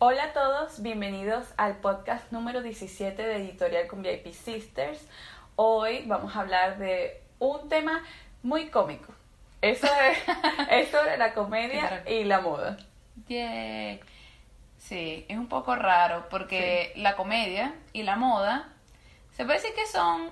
Hola 0.00 0.26
a 0.26 0.32
todos, 0.32 0.80
bienvenidos 0.80 1.44
al 1.56 1.78
podcast 1.78 2.30
número 2.30 2.62
17 2.62 3.20
de 3.20 3.34
Editorial 3.34 3.88
con 3.88 4.00
VIP 4.00 4.32
Sisters. 4.32 5.04
Hoy 5.56 6.04
vamos 6.06 6.36
a 6.36 6.40
hablar 6.42 6.78
de 6.78 7.20
un 7.40 7.68
tema 7.68 8.04
muy 8.44 8.68
cómico. 8.68 9.12
Eso 9.60 9.88
es, 9.88 10.18
es 10.70 10.90
sobre 10.92 11.16
la 11.16 11.34
comedia 11.34 12.04
y 12.06 12.22
la 12.22 12.40
moda. 12.40 12.76
Yeah. 13.26 13.98
Sí, 14.76 15.26
es 15.28 15.36
un 15.36 15.48
poco 15.48 15.74
raro 15.74 16.28
porque 16.30 16.92
la 16.94 17.16
comedia 17.16 17.74
y 17.92 18.04
la 18.04 18.14
moda 18.14 18.68
se 19.32 19.44
puede 19.44 19.58
decir 19.58 19.74
que 19.74 19.86
son 19.88 20.30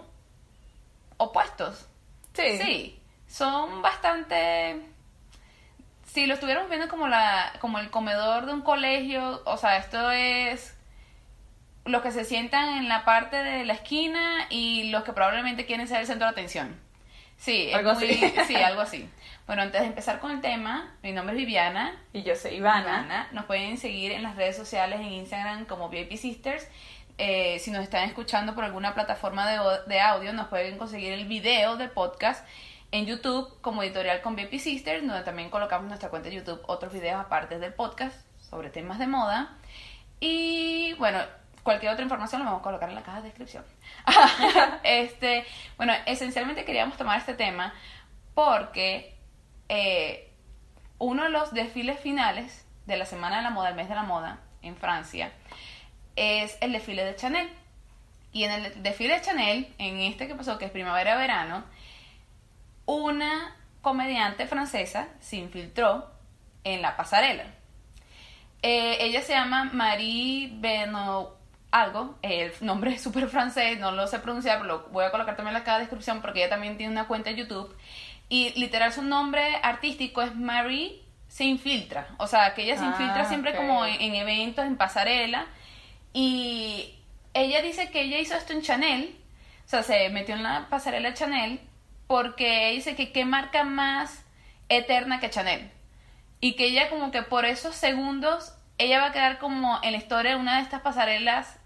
opuestos. 1.17 1.89
Sí. 2.35 2.59
Sí, 2.59 3.03
son 3.27 3.83
bastante... 3.83 4.95
Si 6.07 6.27
lo 6.27 6.34
estuviéramos 6.34 6.70
viendo 6.70 6.88
como, 6.88 7.09
la, 7.09 7.52
como 7.61 7.79
el 7.79 7.91
comedor 7.91 8.46
de 8.46 8.52
un 8.55 8.62
colegio, 8.62 9.43
o 9.45 9.56
sea, 9.59 9.77
esto 9.77 10.11
es 10.11 10.74
los 11.84 12.02
que 12.02 12.10
se 12.10 12.24
sientan 12.24 12.79
en 12.79 12.88
la 12.88 13.05
parte 13.05 13.37
de 13.37 13.65
la 13.65 13.74
esquina 13.74 14.46
y 14.51 14.91
los 14.91 15.05
que 15.05 15.12
probablemente 15.12 15.66
quieren 15.66 15.87
ser 15.87 16.01
el 16.01 16.06
centro 16.06 16.27
de 16.27 16.32
atención. 16.32 16.80
Sí, 17.37 17.69
es 17.69 17.74
Algo 17.74 17.95
muy- 17.95 18.05
así. 18.10 18.34
sí, 18.46 18.56
algo 18.56 18.80
así. 18.80 19.09
Bueno, 19.46 19.62
antes 19.62 19.80
de 19.82 19.87
empezar 19.88 20.19
con 20.19 20.30
el 20.32 20.41
tema, 20.41 20.95
mi 21.02 21.12
nombre 21.12 21.34
es 21.34 21.38
Viviana. 21.38 21.95
Y 22.12 22.23
yo 22.23 22.34
soy 22.34 22.52
Ivana. 22.54 22.80
Ivana. 23.04 23.29
Nos 23.32 23.45
pueden 23.45 23.77
seguir 23.79 24.10
en 24.12 24.23
las 24.23 24.37
redes 24.37 24.57
sociales, 24.57 24.98
en 25.01 25.07
Instagram 25.12 25.66
como 25.66 25.88
VIP 25.88 26.16
Sisters. 26.16 26.66
Eh, 27.18 27.59
si 27.60 27.70
nos 27.70 27.82
están 27.82 28.04
escuchando 28.09 28.54
por 28.54 28.65
alguna 28.65 28.95
plataforma 28.95 29.46
de, 29.48 29.59
de 29.87 30.01
audio, 30.01 30.32
nos 30.32 30.48
pueden 30.48 30.77
conseguir 30.79 31.12
el 31.12 31.27
video 31.27 31.77
del 31.77 31.91
podcast 31.91 32.45
en 32.92 33.06
YouTube 33.06 33.60
como 33.60 33.82
editorial 33.82 34.22
con 34.22 34.36
VIP 34.36 34.58
Sisters, 34.58 35.06
donde 35.06 35.22
también 35.22 35.50
colocamos 35.50 35.88
nuestra 35.88 36.08
cuenta 36.08 36.28
de 36.28 36.36
YouTube 36.36 36.62
otros 36.66 36.92
videos 36.92 37.20
aparte 37.20 37.59
del 37.59 37.74
podcast 37.74 38.16
sobre 38.50 38.70
temas 38.70 38.98
de 38.98 39.06
moda. 39.06 39.56
Y 40.20 40.95
bueno, 40.95 41.18
cualquier 41.62 41.92
otra 41.92 42.04
información 42.04 42.40
lo 42.40 42.46
vamos 42.46 42.60
a 42.60 42.65
colocar 42.65 42.88
en 42.88 42.95
la 42.95 43.02
caja 43.02 43.18
de 43.18 43.28
descripción. 43.28 43.65
este, 44.84 45.45
bueno, 45.76 45.93
esencialmente 46.06 46.65
queríamos 46.65 46.96
tomar 46.96 47.18
este 47.18 47.34
tema 47.34 47.74
porque 48.34 49.16
eh, 49.68 50.32
uno 50.98 51.24
de 51.24 51.30
los 51.30 51.52
desfiles 51.52 51.98
finales 52.00 52.66
de 52.87 52.96
la 52.96 53.04
Semana 53.04 53.38
de 53.38 53.43
la 53.43 53.50
Moda, 53.50 53.71
el 53.71 53.74
mes 53.74 53.88
de 53.88 53.95
la 53.95 54.04
moda 54.04 54.40
en 54.62 54.76
Francia, 54.76 55.32
es 56.15 56.56
el 56.60 56.73
desfile 56.73 57.04
de 57.04 57.16
Chanel. 57.16 57.48
Y 58.32 58.45
en 58.45 58.52
el 58.52 58.82
desfile 58.82 59.15
de 59.15 59.23
Chanel, 59.23 59.74
en 59.78 59.98
este 60.00 60.28
que 60.28 60.34
pasó, 60.34 60.59
que 60.59 60.66
es 60.66 60.71
primavera-verano, 60.71 61.65
una 62.87 63.54
comediante 63.82 64.47
francesa 64.47 65.09
se 65.20 65.37
infiltró 65.37 66.10
en 66.65 66.82
la 66.82 66.97
pasarela. 66.97 67.44
Eh, 68.62 68.97
ella 69.00 69.22
se 69.22 69.32
llama 69.32 69.70
Marie 69.72 70.50
Benoit 70.54 71.28
algo, 71.70 72.16
el 72.22 72.53
nombre 72.60 72.94
es 72.94 73.03
súper 73.03 73.28
francés, 73.28 73.78
no 73.78 73.91
lo 73.91 74.06
sé 74.06 74.19
pronunciar, 74.20 74.60
pero 74.60 74.78
lo 74.78 74.88
voy 74.88 75.04
a 75.04 75.10
colocar 75.10 75.37
también 75.37 75.56
en 75.56 75.65
la 75.65 75.78
descripción 75.78 76.20
porque 76.22 76.41
ella 76.41 76.48
también 76.48 76.76
tiene 76.76 76.93
una 76.93 77.06
cuenta 77.06 77.31
en 77.31 77.37
YouTube. 77.37 77.76
Y 78.28 78.59
literal 78.59 78.93
su 78.93 79.03
nombre 79.03 79.56
artístico 79.62 80.22
es 80.22 80.34
Marie 80.34 81.03
se 81.28 81.44
infiltra, 81.44 82.09
o 82.19 82.26
sea, 82.26 82.54
que 82.54 82.62
ella 82.62 82.78
se 82.78 82.84
Ah, 82.84 82.88
infiltra 82.88 83.25
siempre 83.26 83.54
como 83.54 83.84
en, 83.84 84.00
en 84.00 84.15
eventos, 84.15 84.65
en 84.65 84.76
pasarela. 84.76 85.47
Y 86.12 86.94
ella 87.34 87.60
dice 87.60 87.91
que 87.91 88.03
ella 88.03 88.19
hizo 88.19 88.34
esto 88.34 88.53
en 88.53 88.62
Chanel, 88.62 89.16
o 89.66 89.69
sea, 89.69 89.82
se 89.82 90.09
metió 90.09 90.34
en 90.34 90.43
la 90.43 90.69
pasarela 90.71 91.15
Chanel 91.15 91.60
porque 92.06 92.71
dice 92.72 92.97
que 92.97 93.12
qué 93.12 93.25
marca 93.25 93.65
más 93.65 94.25
eterna 94.69 95.21
que 95.21 95.31
Chanel. 95.31 95.71
Y 96.41 96.54
que 96.54 96.66
ella 96.66 96.91
como 96.91 97.10
que 97.10 97.22
por 97.22 97.44
esos 97.44 97.75
segundos, 97.75 98.54
ella 98.78 99.00
va 99.00 99.06
a 99.06 99.12
quedar 99.12 99.38
como 99.38 99.78
en 99.82 99.93
la 99.93 99.99
historia 99.99 100.32
de 100.32 100.37
una 100.37 100.56
de 100.56 100.62
estas 100.62 100.82
pasarelas 100.82 101.59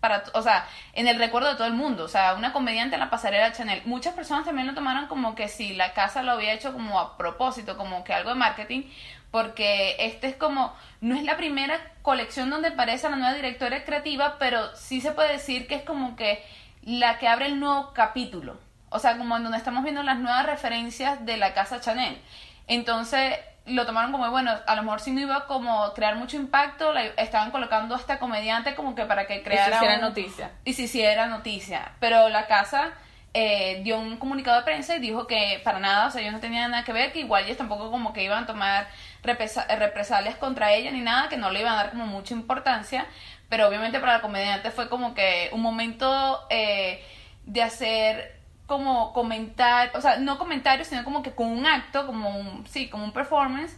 para, 0.00 0.24
o 0.32 0.42
sea, 0.42 0.66
en 0.94 1.08
el 1.08 1.18
recuerdo 1.18 1.50
de 1.50 1.56
todo 1.56 1.66
el 1.66 1.74
mundo, 1.74 2.04
o 2.04 2.08
sea, 2.08 2.34
una 2.34 2.52
comediante 2.52 2.96
en 2.96 3.00
la 3.00 3.10
pasarela 3.10 3.52
Chanel. 3.52 3.82
Muchas 3.84 4.14
personas 4.14 4.46
también 4.46 4.66
lo 4.66 4.74
tomaron 4.74 5.06
como 5.06 5.34
que 5.34 5.48
si 5.48 5.74
la 5.74 5.92
casa 5.92 6.22
lo 6.22 6.32
había 6.32 6.54
hecho 6.54 6.72
como 6.72 6.98
a 6.98 7.18
propósito, 7.18 7.76
como 7.76 8.02
que 8.02 8.14
algo 8.14 8.30
de 8.30 8.36
marketing, 8.36 8.84
porque 9.30 9.96
este 9.98 10.28
es 10.28 10.36
como, 10.36 10.74
no 11.00 11.14
es 11.16 11.24
la 11.24 11.36
primera 11.36 11.78
colección 12.02 12.48
donde 12.48 12.68
aparece 12.68 13.10
la 13.10 13.16
nueva 13.16 13.34
directora 13.34 13.84
creativa, 13.84 14.36
pero 14.38 14.74
sí 14.74 15.00
se 15.02 15.12
puede 15.12 15.32
decir 15.32 15.66
que 15.66 15.76
es 15.76 15.82
como 15.82 16.16
que 16.16 16.42
la 16.82 17.18
que 17.18 17.28
abre 17.28 17.46
el 17.46 17.60
nuevo 17.60 17.92
capítulo, 17.92 18.58
o 18.90 18.98
sea, 18.98 19.16
como 19.16 19.36
en 19.36 19.42
donde 19.44 19.58
estamos 19.58 19.82
viendo 19.82 20.02
las 20.02 20.18
nuevas 20.18 20.44
referencias 20.46 21.24
de 21.24 21.36
la 21.38 21.54
casa 21.54 21.80
Chanel. 21.80 22.20
Entonces, 22.66 23.38
lo 23.66 23.86
tomaron 23.86 24.12
como, 24.12 24.28
bueno, 24.30 24.52
a 24.66 24.74
lo 24.74 24.82
mejor 24.82 25.00
si 25.00 25.10
no 25.12 25.20
iba 25.20 25.46
como 25.46 25.84
a 25.84 25.94
crear 25.94 26.16
mucho 26.16 26.36
impacto, 26.36 26.92
la 26.92 27.04
estaban 27.04 27.50
colocando 27.50 27.94
a 27.94 27.98
esta 27.98 28.18
comediante 28.18 28.74
como 28.74 28.94
que 28.94 29.04
para 29.04 29.26
que 29.26 29.34
Y 29.34 29.38
se 29.38 29.42
creara 29.44 29.76
hiciera 29.76 29.94
un- 29.96 30.00
noticia. 30.02 30.50
y 30.64 30.72
se 30.74 30.82
hiciera 30.82 31.26
noticia. 31.26 31.92
Pero 32.00 32.28
la 32.28 32.46
casa 32.46 32.92
eh, 33.32 33.80
dio 33.84 33.98
un 34.00 34.16
comunicado 34.16 34.56
de 34.56 34.64
prensa 34.64 34.96
y 34.96 34.98
dijo 34.98 35.26
que 35.28 35.60
para 35.62 35.78
nada, 35.78 36.08
o 36.08 36.10
sea, 36.10 36.20
ellos 36.20 36.32
no 36.32 36.40
tenían 36.40 36.72
nada 36.72 36.82
que 36.84 36.92
ver, 36.92 37.12
que 37.12 37.20
igual 37.20 37.44
ellos 37.44 37.56
tampoco 37.56 37.88
como 37.90 38.12
que 38.12 38.24
iban 38.24 38.42
a 38.42 38.46
tomar 38.46 38.88
represa- 39.22 39.66
represalias 39.78 40.34
contra 40.34 40.72
ella 40.72 40.90
ni 40.90 41.00
nada, 41.00 41.28
que 41.28 41.36
no 41.36 41.50
le 41.50 41.60
iban 41.60 41.74
a 41.74 41.76
dar 41.76 41.90
como 41.90 42.06
mucha 42.06 42.34
importancia. 42.34 43.06
Pero 43.48 43.68
obviamente 43.68 44.00
para 44.00 44.14
la 44.14 44.20
comediante 44.20 44.70
fue 44.72 44.88
como 44.88 45.14
que 45.14 45.48
un 45.52 45.60
momento 45.60 46.44
eh, 46.50 47.04
de 47.44 47.62
hacer 47.62 48.39
como 48.70 49.12
comentar, 49.12 49.90
o 49.96 50.00
sea, 50.00 50.18
no 50.18 50.38
comentarios, 50.38 50.86
sino 50.86 51.02
como 51.02 51.24
que 51.24 51.32
con 51.34 51.48
un 51.48 51.66
acto, 51.66 52.06
como 52.06 52.30
un, 52.38 52.64
sí, 52.68 52.88
como 52.88 53.02
un 53.04 53.10
performance, 53.12 53.76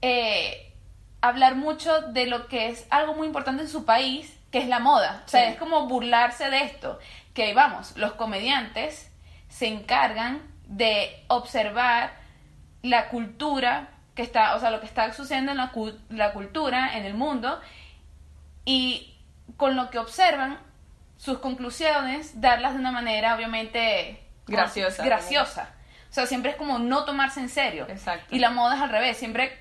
eh, 0.00 0.72
hablar 1.20 1.54
mucho 1.54 2.00
de 2.00 2.24
lo 2.24 2.48
que 2.48 2.68
es 2.70 2.86
algo 2.88 3.12
muy 3.12 3.26
importante 3.26 3.62
en 3.64 3.68
su 3.68 3.84
país, 3.84 4.34
que 4.50 4.56
es 4.56 4.68
la 4.68 4.78
moda. 4.78 5.22
O 5.26 5.28
sea, 5.28 5.44
Sí. 5.44 5.50
es 5.52 5.58
como 5.58 5.86
burlarse 5.86 6.48
de 6.48 6.62
esto. 6.64 6.98
Que 7.34 7.52
vamos, 7.52 7.94
los 7.98 8.12
comediantes 8.12 9.12
se 9.50 9.66
encargan 9.68 10.40
de 10.66 11.22
observar 11.28 12.14
la 12.82 13.10
cultura 13.10 13.90
que 14.14 14.22
está, 14.22 14.56
o 14.56 14.60
sea, 14.60 14.70
lo 14.70 14.80
que 14.80 14.86
está 14.86 15.12
sucediendo 15.12 15.52
en 15.52 15.58
la, 15.58 15.72
la 16.08 16.32
cultura, 16.32 16.96
en 16.96 17.04
el 17.04 17.12
mundo, 17.12 17.60
y 18.64 19.14
con 19.58 19.76
lo 19.76 19.90
que 19.90 19.98
observan, 19.98 20.58
sus 21.20 21.38
conclusiones, 21.38 22.40
darlas 22.40 22.72
de 22.72 22.78
una 22.80 22.92
manera 22.92 23.34
obviamente 23.34 24.22
Graciosa. 24.46 25.04
graciosa. 25.04 25.74
O 26.08 26.12
sea, 26.14 26.24
siempre 26.24 26.52
es 26.52 26.56
como 26.56 26.78
no 26.78 27.04
tomarse 27.04 27.40
en 27.40 27.50
serio. 27.50 27.86
Exacto. 27.90 28.34
Y 28.34 28.38
la 28.38 28.48
moda 28.50 28.76
es 28.76 28.80
al 28.80 28.88
revés, 28.88 29.18
siempre, 29.18 29.52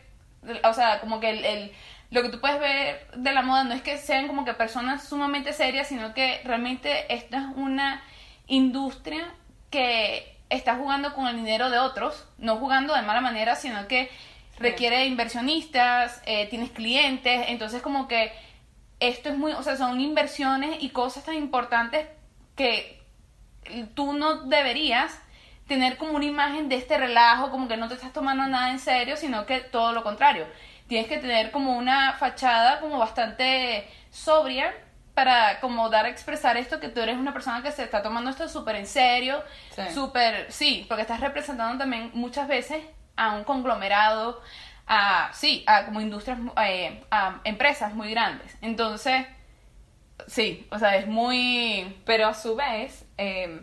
o 0.64 0.74
sea, 0.74 1.02
como 1.02 1.20
que 1.20 1.32
el, 1.32 1.44
el- 1.44 1.72
lo 2.12 2.22
que 2.24 2.30
tú 2.30 2.40
puedes 2.40 2.60
ver 2.62 3.06
de 3.14 3.34
la 3.34 3.42
moda 3.42 3.66
no 3.66 3.74
es 3.74 3.82
que 3.84 3.98
sean 3.98 4.28
como 4.28 4.46
que 4.46 4.54
personas 4.54 5.04
sumamente 5.08 5.52
serias, 5.52 5.88
sino 5.90 6.14
que 6.14 6.40
realmente 6.46 7.14
esta 7.14 7.38
es 7.40 7.46
una 7.56 8.02
industria 8.48 9.32
que 9.70 10.38
está 10.50 10.76
jugando 10.76 11.14
con 11.14 11.28
el 11.28 11.36
dinero 11.36 11.70
de 11.70 11.78
otros, 11.78 12.26
no 12.38 12.56
jugando 12.56 12.96
de 12.96 13.02
mala 13.04 13.22
manera, 13.22 13.56
sino 13.56 13.88
que 13.88 14.10
requiere 14.58 15.06
inversionistas, 15.06 16.22
eh, 16.26 16.48
tienes 16.50 16.72
clientes, 16.72 17.46
entonces 17.50 17.82
como 17.82 18.08
que 18.08 18.32
esto 19.00 19.30
es 19.30 19.38
muy, 19.38 19.54
o 19.54 19.64
sea, 19.64 19.76
son 19.78 20.00
inversiones 20.00 20.82
y 20.82 20.90
cosas 20.90 21.24
tan 21.24 21.36
importantes 21.36 22.08
que 22.56 23.02
tú 23.94 24.14
no 24.14 24.44
deberías 24.44 25.18
tener 25.68 25.98
como 25.98 26.14
una 26.14 26.26
imagen 26.26 26.68
de 26.68 26.76
este 26.76 26.98
relajo, 26.98 27.52
como 27.52 27.68
que 27.68 27.78
no 27.78 27.88
te 27.88 27.94
estás 27.94 28.12
tomando 28.12 28.46
nada 28.48 28.72
en 28.72 28.80
serio, 28.80 29.16
sino 29.18 29.46
que 29.46 29.60
todo 29.60 29.94
lo 29.94 30.04
contrario. 30.04 30.48
Tienes 30.88 31.08
que 31.08 31.20
tener 31.20 31.52
como 31.52 31.78
una 31.78 32.14
fachada 32.14 32.80
como 32.80 32.98
bastante 32.98 33.88
sobria 34.10 34.74
para 35.14 35.60
como 35.60 35.90
dar 35.90 36.06
a 36.06 36.10
expresar 36.10 36.58
esto 36.58 36.80
que 36.80 36.90
tú 36.90 37.02
eres 37.02 37.18
una 37.18 37.34
persona 37.34 37.62
que 37.62 37.72
se 37.72 37.84
está 37.84 38.02
tomando 38.02 38.30
esto 38.32 38.50
súper 38.50 38.78
en 38.78 38.88
serio, 38.88 39.44
Sí. 39.76 39.84
súper, 39.94 40.52
sí, 40.52 40.86
porque 40.88 41.04
estás 41.04 41.20
representando 41.20 41.78
también 41.78 42.10
muchas 42.14 42.48
veces 42.48 42.84
a 43.16 43.36
un 43.36 43.44
conglomerado, 43.44 44.42
a, 44.92 45.30
sí, 45.34 45.64
a 45.68 45.86
como 45.86 46.02
industrias, 46.02 46.40
eh, 46.66 47.02
a 47.12 47.36
empresas 47.44 47.94
muy 47.94 48.10
grandes. 48.10 48.58
Entonces, 48.62 49.26
sí, 50.28 50.68
o 50.72 50.80
sea, 50.80 50.96
es 50.98 51.08
muy... 51.08 51.96
Pero 52.06 52.28
a 52.28 52.34
su 52.34 52.56
vez, 52.56 53.06
eh, 53.18 53.62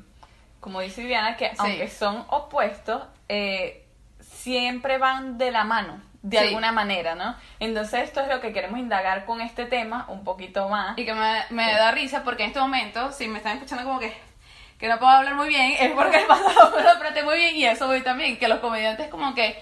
como 0.61 0.81
dice 0.81 1.03
Viviana, 1.03 1.37
que 1.37 1.51
aunque 1.59 1.89
son 1.89 2.25
opuestos, 2.29 3.03
eh, 3.29 3.85
siempre 4.21 4.99
van 4.99 5.37
de 5.37 5.51
la 5.51 5.65
mano, 5.65 6.01
de 6.23 6.39
Sí. 6.39 6.45
alguna 6.47 6.71
manera, 6.73 7.15
¿no? 7.17 7.35
Entonces 7.61 8.05
esto 8.05 8.21
es 8.21 8.29
lo 8.29 8.41
que 8.41 8.53
queremos 8.53 8.79
indagar 8.79 9.25
con 9.25 9.41
este 9.41 9.67
tema 9.67 10.07
un 10.09 10.23
poquito 10.25 10.69
más. 10.69 10.97
Y 10.97 11.05
que 11.05 11.15
me, 11.15 11.43
me 11.51 11.73
da 11.73 11.91
risa 11.91 12.23
porque 12.23 12.45
en 12.45 12.49
este 12.51 12.61
momento, 12.61 13.11
si 13.13 13.27
me 13.29 13.39
están 13.39 13.55
escuchando 13.57 13.85
como 13.85 13.99
que, 13.99 14.17
que 14.79 14.89
no 14.89 14.99
puedo 14.99 15.11
hablar 15.11 15.35
muy 15.35 15.49
bien, 15.49 15.75
es 15.79 15.91
porque 15.93 16.19
el 16.19 16.27
pasado 16.27 16.71
me 16.77 16.83
lo 16.83 16.91
apreté 16.91 17.23
muy 17.25 17.37
bien 17.37 17.57
y 17.57 17.65
eso 17.67 17.87
voy 17.89 18.03
también, 18.03 18.39
que 18.39 18.47
los 18.49 18.61
comediantes 18.61 19.09
como 19.09 19.35
que 19.35 19.61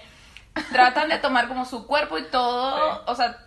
tratan 0.71 1.09
de 1.09 1.17
tomar 1.19 1.47
como 1.47 1.65
su 1.65 1.85
cuerpo 1.87 2.17
y 2.17 2.23
todo, 2.29 2.75
Sí. 2.95 2.99
o 3.07 3.15
sea, 3.15 3.37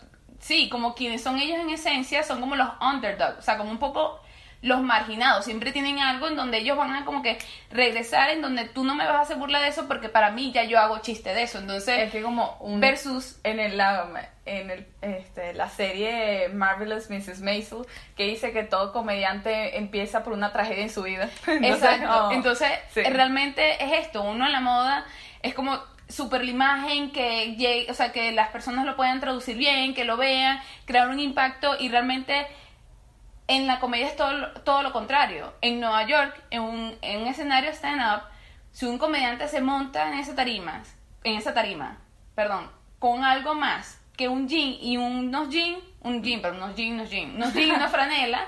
sí, 0.41 0.69
como 0.69 0.95
quienes 0.95 1.23
son 1.23 1.39
ellos 1.39 1.59
en 1.59 1.71
esencia, 1.71 2.23
son 2.23 2.41
como 2.41 2.57
los 2.57 2.69
underdogs, 2.81 3.39
o 3.39 3.43
sea, 3.43 3.57
como 3.59 3.71
un 3.71 3.79
poco 3.79 4.21
los 4.61 4.81
marginados. 4.83 5.45
Siempre 5.45 5.71
tienen 5.71 6.01
algo 6.01 6.27
en 6.27 6.35
donde 6.35 6.59
ellos 6.59 6.77
van 6.77 6.93
a 6.93 7.05
como 7.05 7.23
que 7.23 7.39
regresar, 7.71 8.31
en 8.31 8.43
donde 8.43 8.65
tú 8.65 8.83
no 8.83 8.97
me 8.97 9.05
vas 9.07 9.15
a 9.15 9.21
hacer 9.21 9.37
burla 9.37 9.61
de 9.61 9.69
eso 9.69 9.87
porque 9.87 10.09
para 10.09 10.33
mí 10.33 10.51
ya 10.51 10.65
yo 10.65 10.81
hago 10.81 10.99
chiste 10.99 11.33
de 11.33 11.45
eso. 11.45 11.59
Entonces, 11.59 11.97
Es 12.01 12.11
que 12.11 12.23
como 12.23 12.57
un... 12.59 12.81
versus 12.81 13.37
en 13.45 13.61
el, 13.61 13.77
la, 13.79 14.09
en 14.47 14.71
el, 14.73 14.87
este, 15.01 15.55
la 15.55 15.69
serie 15.69 16.49
Marvelous 16.49 17.09
Mrs. 17.09 17.41
Maisel, 17.41 17.87
que 18.17 18.25
dice 18.25 18.51
que 18.53 18.65
todo 18.65 18.93
comediante 18.93 19.79
empieza 19.79 20.25
por 20.25 20.33
una 20.33 20.53
tragedia 20.53 20.83
en 20.83 20.91
su 20.91 21.05
vida. 21.05 21.29
Entonces, 21.47 21.77
Exacto. 21.93 22.27
oh, 22.27 22.33
Entonces, 22.33 22.69
sí. 22.93 23.03
realmente 23.05 23.85
es 23.85 24.07
esto. 24.07 24.23
Uno 24.23 24.45
en 24.45 24.51
la 24.51 24.61
moda 24.61 25.05
es 25.41 25.55
como 25.55 25.79
super 26.09 26.45
la 26.45 26.51
imagen, 26.51 27.11
que 27.11 27.57
llegue, 27.57 27.91
o 27.91 27.95
sea, 27.95 28.13
que 28.13 28.33
las 28.33 28.49
personas 28.49 28.87
lo 28.87 28.97
puedan 28.97 29.21
traducir 29.21 29.57
bien, 29.57 29.95
que 29.95 30.05
lo 30.05 30.17
vean, 30.17 30.61
crear 30.85 31.09
un 31.09 31.21
impacto 31.21 31.77
y 31.79 31.89
realmente 31.89 32.47
en 33.47 33.67
la 33.67 33.81
comedia 33.81 34.07
es 34.07 34.17
todo, 34.17 34.53
todo 34.65 34.83
lo 34.83 34.93
contrario. 34.93 35.55
En 35.61 35.81
Nueva 35.81 36.07
York, 36.07 36.43
en 36.51 36.63
un, 36.63 36.99
en 37.03 37.23
un 37.23 37.29
escenario 37.29 37.71
stand-up, 37.71 38.23
si 38.73 38.87
un 38.87 38.99
comediante 38.99 39.49
se 39.49 39.61
monta 39.61 40.09
en 40.09 40.19
esa 40.19 40.35
tarima, 40.35 40.83
en 41.25 41.37
esa 41.37 41.55
tarima, 41.55 41.99
perdón, 42.35 42.71
con 42.99 43.25
algo 43.25 43.55
más 43.55 44.01
que 44.17 44.29
un 44.29 44.49
jean 44.49 44.77
y 44.81 44.97
unos 44.97 45.49
jeans, 45.49 45.79
un 46.03 46.23
jean, 46.23 46.41
pero 46.43 46.55
unos 46.55 46.75
jeans, 46.75 46.95
unos 46.95 47.11
jeans, 47.11 47.35
unos 47.35 47.55
jeans 47.55 47.77
una 47.77 47.89
franela, 47.89 48.47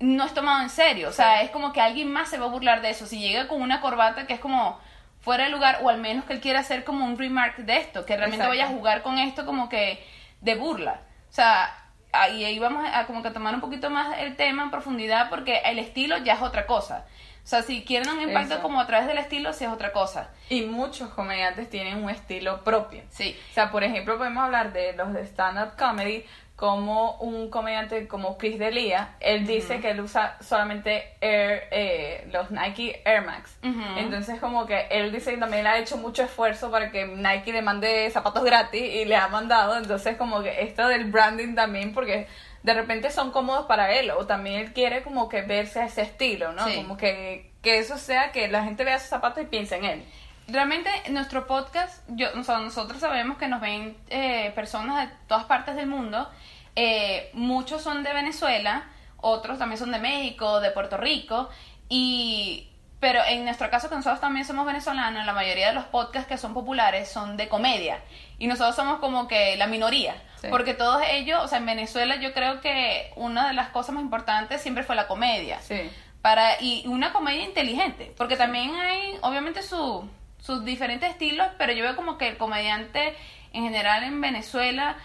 no 0.00 0.24
es 0.24 0.34
tomado 0.34 0.62
en 0.62 0.70
serio. 0.70 1.08
O 1.08 1.12
sea, 1.12 1.42
es 1.42 1.50
como 1.50 1.72
que 1.72 1.80
alguien 1.80 2.12
más 2.12 2.28
se 2.28 2.38
va 2.38 2.46
a 2.46 2.50
burlar 2.50 2.82
de 2.82 2.90
eso. 2.90 3.06
Si 3.06 3.20
llega 3.20 3.48
con 3.48 3.62
una 3.62 3.80
corbata 3.80 4.26
que 4.26 4.34
es 4.34 4.40
como 4.40 4.80
fuera 5.20 5.44
de 5.44 5.50
lugar, 5.50 5.80
o 5.82 5.88
al 5.88 5.98
menos 5.98 6.24
que 6.24 6.32
él 6.32 6.40
quiera 6.40 6.60
hacer 6.60 6.84
como 6.84 7.04
un 7.04 7.18
remark 7.18 7.56
de 7.58 7.76
esto, 7.76 8.04
que 8.04 8.16
realmente 8.16 8.44
Exacto. 8.44 8.58
vaya 8.58 8.64
a 8.66 8.76
jugar 8.76 9.02
con 9.02 9.18
esto 9.18 9.44
como 9.46 9.68
que 9.68 10.04
de 10.40 10.54
burla. 10.54 11.02
O 11.28 11.32
sea, 11.32 11.72
ahí, 12.12 12.44
ahí 12.44 12.58
vamos 12.58 12.88
a 12.92 13.06
como 13.06 13.22
que 13.22 13.30
tomar 13.30 13.54
un 13.54 13.60
poquito 13.60 13.90
más 13.90 14.18
el 14.18 14.36
tema 14.36 14.62
en 14.62 14.70
profundidad 14.70 15.28
porque 15.30 15.58
el 15.64 15.78
estilo 15.78 16.18
ya 16.18 16.34
es 16.34 16.42
otra 16.42 16.66
cosa. 16.66 17.06
O 17.42 17.46
sea, 17.50 17.62
si 17.62 17.84
quieren 17.84 18.08
un 18.10 18.20
impacto 18.20 18.54
Eso. 18.54 18.62
como 18.62 18.80
a 18.80 18.86
través 18.86 19.06
del 19.08 19.18
estilo, 19.18 19.52
sí 19.52 19.64
es 19.64 19.70
otra 19.70 19.92
cosa. 19.92 20.30
Y 20.50 20.62
muchos 20.62 21.08
comediantes 21.10 21.70
tienen 21.70 22.02
un 22.02 22.10
estilo 22.10 22.62
propio. 22.62 23.02
Sí. 23.10 23.36
O 23.50 23.54
sea, 23.54 23.70
por 23.70 23.82
ejemplo, 23.82 24.18
podemos 24.18 24.44
hablar 24.44 24.72
de 24.72 24.92
los 24.92 25.12
de 25.12 25.22
stand-up 25.22 25.76
comedy, 25.78 26.24
como 26.60 27.12
un 27.20 27.48
comediante 27.48 28.06
como 28.06 28.36
Chris 28.36 28.58
D'Elia, 28.58 29.14
él 29.18 29.46
dice 29.46 29.80
que 29.80 29.92
él 29.92 30.00
usa 30.02 30.36
solamente 30.40 31.14
Air, 31.22 31.62
eh, 31.70 32.28
los 32.30 32.50
Nike 32.50 33.00
Air 33.06 33.24
Max. 33.24 33.56
Entonces, 33.96 34.38
como 34.40 34.66
que 34.66 34.86
él 34.90 35.10
dice 35.10 35.30
que 35.30 35.38
también 35.38 35.66
ha 35.66 35.78
hecho 35.78 35.96
mucho 35.96 36.22
esfuerzo 36.22 36.70
para 36.70 36.90
que 36.90 37.06
Nike 37.06 37.54
le 37.54 37.62
mande 37.62 38.10
zapatos 38.10 38.44
gratis 38.44 38.82
y 38.82 39.06
le 39.06 39.16
ha 39.16 39.28
mandado. 39.28 39.78
Entonces, 39.78 40.18
como 40.18 40.42
que 40.42 40.60
esto 40.62 40.86
del 40.86 41.10
branding 41.10 41.54
también, 41.54 41.94
porque 41.94 42.26
de 42.62 42.74
repente 42.74 43.10
son 43.10 43.30
cómodos 43.30 43.64
para 43.64 43.94
él, 43.94 44.10
o 44.10 44.26
también 44.26 44.60
él 44.60 44.74
quiere 44.74 45.02
como 45.02 45.30
que 45.30 45.40
verse 45.40 45.80
a 45.80 45.86
ese 45.86 46.02
estilo, 46.02 46.52
¿no? 46.52 46.68
Sí. 46.68 46.76
Como 46.76 46.98
que, 46.98 47.52
que 47.62 47.78
eso 47.78 47.96
sea 47.96 48.32
que 48.32 48.48
la 48.48 48.64
gente 48.64 48.84
vea 48.84 48.98
sus 48.98 49.08
zapatos 49.08 49.42
y 49.42 49.46
piense 49.46 49.76
en 49.76 49.84
él. 49.86 50.04
Realmente 50.50 50.90
nuestro 51.10 51.46
podcast, 51.46 52.02
yo, 52.08 52.28
o 52.38 52.42
sea, 52.42 52.58
nosotros 52.58 53.00
sabemos 53.00 53.38
que 53.38 53.48
nos 53.48 53.60
ven 53.60 53.96
eh, 54.08 54.52
personas 54.54 55.08
de 55.08 55.14
todas 55.26 55.44
partes 55.44 55.76
del 55.76 55.86
mundo. 55.86 56.28
Eh, 56.76 57.30
muchos 57.34 57.82
son 57.82 58.02
de 58.02 58.12
Venezuela, 58.12 58.84
otros 59.18 59.58
también 59.58 59.78
son 59.78 59.92
de 59.92 59.98
México, 59.98 60.60
de 60.60 60.70
Puerto 60.70 60.96
Rico. 60.96 61.48
Y, 61.88 62.68
pero 63.00 63.20
en 63.26 63.44
nuestro 63.44 63.70
caso, 63.70 63.88
que 63.88 63.94
nosotros 63.94 64.20
también 64.20 64.44
somos 64.44 64.66
venezolanos, 64.66 65.24
la 65.24 65.32
mayoría 65.32 65.68
de 65.68 65.74
los 65.74 65.84
podcasts 65.84 66.28
que 66.28 66.36
son 66.38 66.52
populares 66.52 67.08
son 67.08 67.36
de 67.36 67.48
comedia. 67.48 68.00
Y 68.38 68.46
nosotros 68.46 68.76
somos 68.76 68.98
como 68.98 69.28
que 69.28 69.56
la 69.56 69.66
minoría. 69.66 70.14
Sí. 70.40 70.48
Porque 70.50 70.74
todos 70.74 71.02
ellos, 71.10 71.40
o 71.44 71.48
sea, 71.48 71.58
en 71.58 71.66
Venezuela 71.66 72.16
yo 72.16 72.32
creo 72.32 72.60
que 72.60 73.12
una 73.16 73.46
de 73.48 73.54
las 73.54 73.68
cosas 73.68 73.94
más 73.94 74.02
importantes 74.02 74.60
siempre 74.62 74.84
fue 74.84 74.96
la 74.96 75.06
comedia 75.06 75.60
Sí. 75.60 75.90
para 76.22 76.60
y 76.60 76.86
una 76.86 77.12
comedia 77.12 77.44
inteligente 77.44 78.14
porque 78.16 78.36
también 78.36 78.74
hay 78.74 79.18
obviamente 79.22 79.62
su, 79.62 80.08
sus 80.40 80.64
diferentes 80.64 81.10
estilos 81.10 81.46
pero 81.58 81.72
yo 81.72 81.84
veo 81.84 81.96
como 81.96 82.18
que 82.18 82.28
el 82.28 82.36
comediante 82.36 83.14
en 83.52 83.64
general 83.64 84.04
en 84.04 84.20
Venezuela 84.20 84.96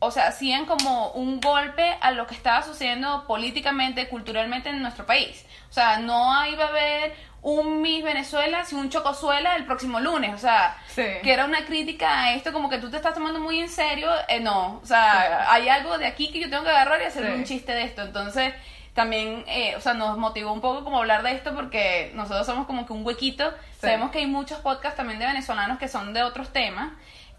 o 0.00 0.10
sea 0.10 0.26
hacían 0.28 0.66
como 0.66 1.10
un 1.12 1.40
golpe 1.40 1.96
a 2.00 2.10
lo 2.10 2.26
que 2.26 2.34
estaba 2.34 2.62
sucediendo 2.62 3.26
políticamente 3.26 4.08
culturalmente 4.08 4.68
en 4.68 4.82
nuestro 4.82 5.06
país. 5.06 5.46
O 5.70 5.72
sea 5.72 5.98
no 5.98 6.44
iba 6.46 6.64
a 6.64 6.68
haber 6.68 7.14
un 7.40 7.82
Miss 7.82 8.02
Venezuela 8.02 8.64
sino 8.64 8.80
un 8.82 8.90
Chocosuela 8.90 9.56
el 9.56 9.64
próximo 9.64 10.00
lunes. 10.00 10.34
O 10.34 10.38
sea 10.38 10.76
Sí. 10.88 11.04
que 11.22 11.32
era 11.32 11.44
una 11.46 11.64
crítica 11.64 12.20
a 12.24 12.34
esto 12.34 12.52
como 12.52 12.68
que 12.68 12.78
tú 12.78 12.90
te 12.90 12.96
estás 12.96 13.14
tomando 13.14 13.40
muy 13.40 13.60
en 13.60 13.68
serio 13.70 14.10
eh, 14.28 14.40
no. 14.40 14.80
O 14.82 14.86
sea 14.86 15.50
hay 15.52 15.68
algo 15.68 15.96
de 15.98 16.06
aquí 16.06 16.30
que 16.32 16.40
yo 16.40 16.50
tengo 16.50 16.64
que 16.64 16.70
agarrar 16.70 17.00
y 17.00 17.04
hacer 17.04 17.26
Sí. 17.26 17.32
un 17.32 17.44
chiste 17.44 17.72
de 17.72 17.84
esto. 17.84 18.02
Entonces 18.02 18.52
también, 18.94 19.44
eh, 19.48 19.74
o 19.76 19.80
sea, 19.80 19.94
nos 19.94 20.16
motivó 20.18 20.52
un 20.52 20.60
poco 20.60 20.84
como 20.84 20.98
hablar 20.98 21.22
de 21.22 21.32
esto 21.32 21.54
porque 21.54 22.12
nosotros 22.14 22.46
somos 22.46 22.66
como 22.66 22.86
que 22.86 22.92
un 22.92 23.04
huequito. 23.04 23.52
Sabemos 23.80 24.10
que 24.12 24.18
hay 24.18 24.26
muchos 24.26 24.58
podcasts 24.60 24.96
también 24.96 25.18
de 25.18 25.26
venezolanos 25.26 25.78
que 25.78 25.88
son 25.88 26.14
de 26.14 26.22
otros 26.22 26.52
temas, 26.52 26.92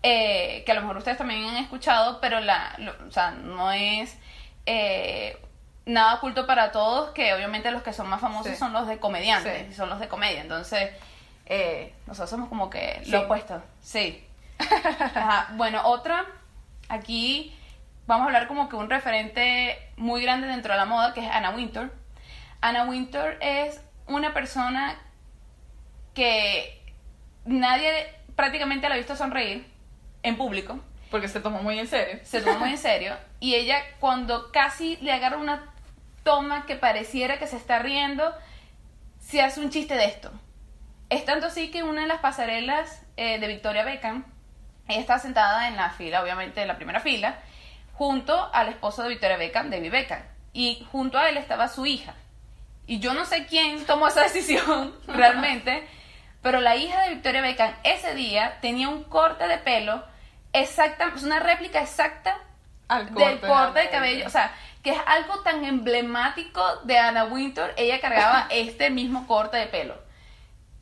eh, 0.03 0.63
que 0.65 0.71
a 0.71 0.75
lo 0.75 0.81
mejor 0.81 0.97
ustedes 0.97 1.17
también 1.17 1.43
han 1.45 1.57
escuchado, 1.57 2.19
pero 2.21 2.39
la, 2.41 2.75
lo- 2.77 2.93
o 3.07 3.11
sea, 3.11 3.31
no 3.31 3.71
es 3.71 4.17
eh, 4.65 5.37
nada 5.85 6.15
oculto 6.15 6.45
para 6.45 6.71
todos, 6.71 7.11
que 7.11 7.33
obviamente 7.33 7.71
los 7.71 7.83
que 7.83 7.93
son 7.93 8.07
más 8.09 8.19
famosos 8.19 8.51
Sí. 8.51 8.57
son 8.57 8.73
los 8.73 8.87
de 8.87 8.97
comediantes, 8.99 9.67
Sí. 9.69 9.73
son 9.75 9.89
los 9.89 9.99
de 9.99 10.07
comedia. 10.07 10.41
Entonces, 10.41 10.89
eh, 11.45 11.93
nosotros 12.07 12.29
somos 12.29 12.49
como 12.49 12.69
que 12.69 13.01
lo 13.07 13.21
opuesto. 13.21 13.61
Sí. 13.81 14.23
Ajá. 14.59 15.49
Bueno, 15.53 15.81
otra, 15.85 16.25
aquí 16.89 17.55
vamos 18.07 18.23
a 18.23 18.27
hablar 18.27 18.47
como 18.47 18.69
que 18.69 18.75
un 18.75 18.89
referente 18.89 19.77
muy 19.97 20.21
grande 20.21 20.47
dentro 20.47 20.73
de 20.73 20.77
la 20.77 20.85
moda, 20.85 21.13
que 21.13 21.21
es 21.25 21.31
Anna 21.31 21.51
Wintour. 21.51 21.91
Anna 22.61 22.83
Wintour 22.85 23.37
es 23.41 23.81
una 24.07 24.33
persona 24.33 24.97
que 26.13 26.81
nadie 27.45 27.91
prácticamente 28.35 28.87
la 28.89 28.95
ha 28.95 28.97
visto 28.97 29.15
sonreír 29.15 29.65
en 30.23 30.37
público, 30.37 30.79
Porque 31.11 31.27
se 31.27 31.39
tomó 31.39 31.61
muy 31.61 31.79
en 31.79 31.87
serio. 31.87 32.19
se 32.23 32.41
toma 32.41 32.59
muy 32.59 32.71
en 32.71 32.77
serio, 32.77 33.15
y 33.39 33.55
ella 33.55 33.77
cuando 33.99 34.51
casi 34.51 34.97
le 34.97 35.11
agarra 35.11 35.37
una 35.37 35.71
toma 36.23 36.65
que 36.65 36.75
pareciera 36.75 37.37
que 37.37 37.47
se 37.47 37.57
está 37.57 37.79
riendo, 37.79 38.33
se 39.19 39.41
hace 39.41 39.59
un 39.61 39.69
chiste 39.69 39.95
de 39.95 40.05
esto. 40.05 40.31
Es 41.09 41.23
tanto 41.25 41.45
así 41.47 41.69
que 41.69 41.83
una 41.83 42.01
de 42.01 42.07
las 42.07 42.19
pasarelas 42.19 43.05
eh, 43.17 43.39
de 43.39 43.47
Victoria 43.47 43.83
Beckham, 43.85 44.25
ella 44.87 44.99
estaba 44.99 45.19
sentada 45.19 45.67
en 45.67 45.75
la 45.75 45.91
fila, 45.91 46.23
obviamente 46.23 46.61
en 46.61 46.67
la 46.67 46.77
primera 46.77 46.99
fila, 46.99 47.39
junto 47.97 48.49
al 48.53 48.69
esposo 48.69 49.03
de 49.03 49.09
Victoria 49.09 49.37
Beckham, 49.37 49.69
David 49.69 49.91
Beckham. 49.91 50.21
Y 50.53 50.85
junto 50.91 51.17
a 51.17 51.29
él 51.29 51.37
estaba 51.37 51.67
su 51.67 51.85
hija. 51.85 52.13
Y 52.87 52.99
yo 52.99 53.13
no 53.13 53.25
sé 53.25 53.45
quién 53.45 53.85
tomó 53.85 54.07
esa 54.07 54.21
decisión 54.23 54.95
realmente, 55.07 55.87
pero 56.41 56.61
la 56.61 56.75
hija 56.75 57.03
de 57.03 57.15
Victoria 57.15 57.41
Beckham 57.41 57.73
ese 57.83 58.13
día 58.13 58.59
tenía 58.61 58.89
un 58.89 59.03
corte 59.03 59.47
de 59.47 59.57
pelo 59.57 60.03
exacta, 60.53 61.11
es 61.15 61.23
una 61.23 61.39
réplica 61.39 61.81
exacta 61.81 62.37
Al 62.87 63.13
del 63.13 63.39
corte 63.39 63.79
de 63.79 63.89
cabello, 63.89 64.27
o 64.27 64.29
sea, 64.29 64.53
que 64.83 64.91
es 64.91 64.99
algo 65.07 65.41
tan 65.41 65.65
emblemático 65.65 66.61
de 66.83 66.97
Anna 66.97 67.25
Wintour, 67.25 67.73
ella 67.75 67.99
cargaba 67.99 68.47
este 68.51 68.89
mismo 68.89 69.25
corte 69.27 69.57
de 69.57 69.67
pelo. 69.67 69.95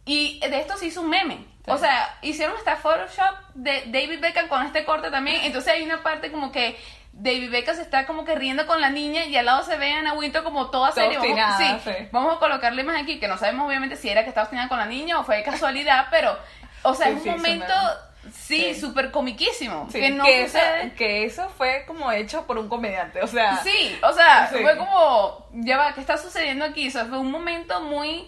Y 0.06 0.40
de 0.42 0.60
esto 0.60 0.76
se 0.78 0.88
hizo 0.88 1.02
un 1.02 1.10
meme. 1.10 1.46
O 1.66 1.78
sea, 1.78 2.18
hicieron 2.22 2.58
hasta 2.58 2.76
Photoshop 2.76 3.38
de 3.54 3.84
David 3.86 4.20
Beckham 4.20 4.50
con 4.50 4.66
este 4.66 4.84
corte 4.84 5.10
también. 5.10 5.42
Entonces 5.44 5.72
hay 5.72 5.84
una 5.84 6.04
parte 6.04 6.30
como 6.30 6.52
que 6.52 6.78
David 7.16 7.52
Beckham 7.52 7.76
se 7.76 7.84
está 7.84 8.06
como 8.06 8.26
que 8.26 8.36
riendo 8.36 8.66
con 8.66 8.82
la 8.82 8.90
niña 8.90 9.26
y 9.26 9.36
al 9.38 9.46
lado 9.46 9.64
se 9.64 9.78
ve 9.78 9.94
a 9.94 10.00
Anna 10.00 10.14
Wintour 10.14 10.44
como 10.44 10.72
toda 10.72 10.92
seria. 10.92 11.20
Vamos, 11.20 11.58
sí, 11.58 11.66
sí. 11.92 12.08
vamos 12.12 12.36
a 12.36 12.40
colocarle 12.40 12.84
más 12.84 13.02
aquí, 13.02 13.20
que 13.20 13.28
no 13.28 13.38
sabemos 13.38 13.68
obviamente 13.68 13.96
si 13.96 14.10
era 14.10 14.24
que 14.24 14.30
estaba 14.30 14.46
obstinada 14.46 14.68
con 14.68 14.80
la 14.80 14.88
niña 14.88 15.20
o 15.20 15.24
fue 15.24 15.38
de 15.38 15.44
casualidad, 15.44 16.08
pero, 16.12 16.38
o 16.82 16.94
sea, 16.96 17.08
Sí, 17.08 17.14
es 17.14 17.26
un 17.26 17.32
momento, 17.34 17.74
sí. 18.34 18.74
súper 18.76 19.12
comiquísimo. 19.12 19.88
Sí, 19.92 20.00
que 20.00 20.10
no 20.10 20.26
que, 20.26 20.44
eso, 20.44 20.60
que 20.98 21.24
eso 21.26 21.50
fue 21.50 21.84
como 21.86 22.12
hecho 22.12 22.48
por 22.48 22.58
un 22.58 22.68
comediante, 22.68 23.22
o 23.22 23.28
sea, 23.28 23.58
Sí, 23.58 23.98
o 24.02 24.12
sea, 24.12 24.50
Sí. 24.52 24.58
fue 24.64 24.76
como, 24.78 25.48
ya 25.54 25.78
va, 25.78 25.94
¿qué 25.94 26.02
está 26.02 26.18
sucediendo 26.18 26.66
aquí? 26.66 26.88
O 26.88 26.92
sea, 26.92 27.06
fue 27.06 27.20
un 27.20 27.30
momento 27.32 27.80
muy, 27.82 28.28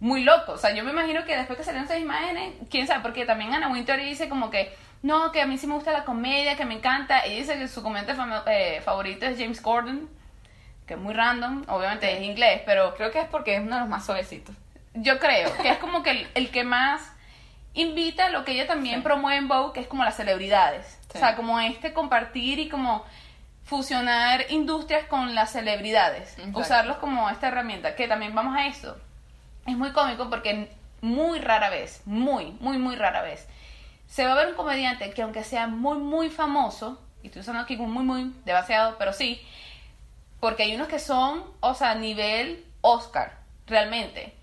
muy 0.00 0.24
loco. 0.24 0.52
O 0.52 0.58
sea, 0.58 0.74
yo 0.74 0.82
me 0.84 0.90
imagino 0.90 1.24
que 1.24 1.36
después 1.36 1.58
que 1.58 1.64
salieron 1.64 1.84
esas 1.84 2.00
imágenes, 2.00 2.54
quién 2.70 2.86
sabe, 2.86 3.00
porque 3.02 3.26
también 3.26 3.52
Ana 3.54 3.68
Wintour 3.68 3.98
dice 3.98 4.28
como 4.28 4.50
que, 4.50 4.74
no, 5.02 5.32
que 5.32 5.40
a 5.42 5.46
mí 5.46 5.58
sí 5.58 5.66
me 5.66 5.74
gusta 5.74 5.92
la 5.92 6.04
comedia, 6.04 6.56
que 6.56 6.64
me 6.64 6.74
encanta. 6.74 7.24
Ella 7.24 7.36
dice 7.36 7.58
que 7.58 7.68
su 7.68 7.82
comediante 7.82 8.14
eh, 8.46 8.80
favorito 8.82 9.26
es 9.26 9.38
James 9.38 9.60
Corden, 9.60 10.08
que 10.86 10.94
es 10.94 11.00
muy 11.00 11.14
random, 11.14 11.64
obviamente 11.68 12.06
Sí. 12.08 12.16
es 12.18 12.22
inglés, 12.22 12.62
pero 12.66 12.94
creo 12.94 13.10
que 13.10 13.20
es 13.20 13.28
porque 13.28 13.54
es 13.56 13.60
uno 13.60 13.74
de 13.74 13.80
los 13.80 13.88
más 13.88 14.04
suavecitos. 14.06 14.54
yo 14.94 15.18
creo 15.18 15.50
que 15.58 15.70
es 15.70 15.78
como 15.78 16.02
que 16.02 16.10
el, 16.10 16.28
el 16.34 16.50
que 16.50 16.64
más 16.64 17.00
invita 17.74 18.26
a 18.26 18.28
lo 18.28 18.44
que 18.44 18.52
ella 18.52 18.66
también 18.66 18.96
Sí. 18.96 19.02
promueve 19.02 19.38
en 19.38 19.48
Vogue, 19.48 19.72
que 19.72 19.80
es 19.80 19.86
como 19.86 20.04
las 20.04 20.16
celebridades. 20.16 20.98
Sí. 21.10 21.16
O 21.16 21.18
sea, 21.18 21.34
como 21.36 21.58
este 21.60 21.92
compartir 21.94 22.58
y 22.58 22.68
como 22.68 23.04
fusionar 23.64 24.44
industrias 24.50 25.04
con 25.06 25.34
las 25.34 25.52
celebridades. 25.52 26.36
Exacto. 26.38 26.58
Usarlos 26.58 26.96
como 26.98 27.30
esta 27.30 27.48
herramienta, 27.48 27.94
que 27.96 28.06
también 28.08 28.34
vamos 28.34 28.56
a 28.56 28.66
eso. 28.66 28.96
Es 29.66 29.76
muy 29.76 29.92
cómico 29.92 30.28
porque 30.28 30.70
muy 31.00 31.38
rara 31.38 31.70
vez, 31.70 32.02
muy, 32.04 32.52
muy, 32.60 32.76
muy 32.78 32.96
rara 32.96 33.22
vez, 33.22 33.48
se 34.12 34.26
va 34.26 34.32
a 34.32 34.34
ver 34.34 34.48
un 34.48 34.54
comediante 34.54 35.10
que 35.14 35.22
aunque 35.22 35.42
sea 35.42 35.68
muy, 35.68 35.96
muy 35.96 36.28
famoso, 36.28 37.00
y 37.22 37.28
estoy 37.28 37.40
usando 37.40 37.62
aquí 37.62 37.78
como 37.78 37.88
muy, 37.88 38.04
muy, 38.04 38.34
demasiado, 38.44 38.96
pero 38.98 39.14
sí, 39.14 39.40
Porque 40.38 40.64
hay 40.64 40.74
unos 40.74 40.88
que 40.88 40.98
son, 40.98 41.44
o 41.60 41.72
sea, 41.72 41.94
nivel 41.94 42.66
Oscar, 42.82 43.38
realmente. 43.66 44.34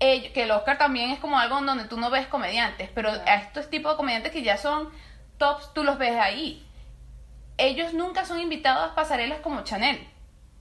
Que 0.00 0.32
el 0.34 0.50
Oscar 0.50 0.76
también 0.76 1.10
es 1.10 1.20
como 1.20 1.38
algo 1.38 1.58
en 1.58 1.66
donde 1.66 1.84
tú 1.84 2.00
no 2.00 2.10
ves 2.10 2.26
comediantes, 2.26 2.90
pero 2.94 3.10
Claro. 3.10 3.30
a 3.30 3.34
estos 3.36 3.70
tipos 3.70 3.92
de 3.92 3.96
comediantes 3.96 4.32
que 4.32 4.42
ya 4.42 4.56
son 4.56 4.88
tops, 5.38 5.72
tú 5.72 5.84
los 5.84 5.96
ves 5.98 6.18
ahí. 6.18 6.66
Ellos 7.58 7.92
nunca 7.92 8.24
son 8.24 8.40
invitados 8.40 8.90
a 8.90 8.94
pasarelas 8.96 9.38
como 9.40 9.62
Chanel, 9.62 10.04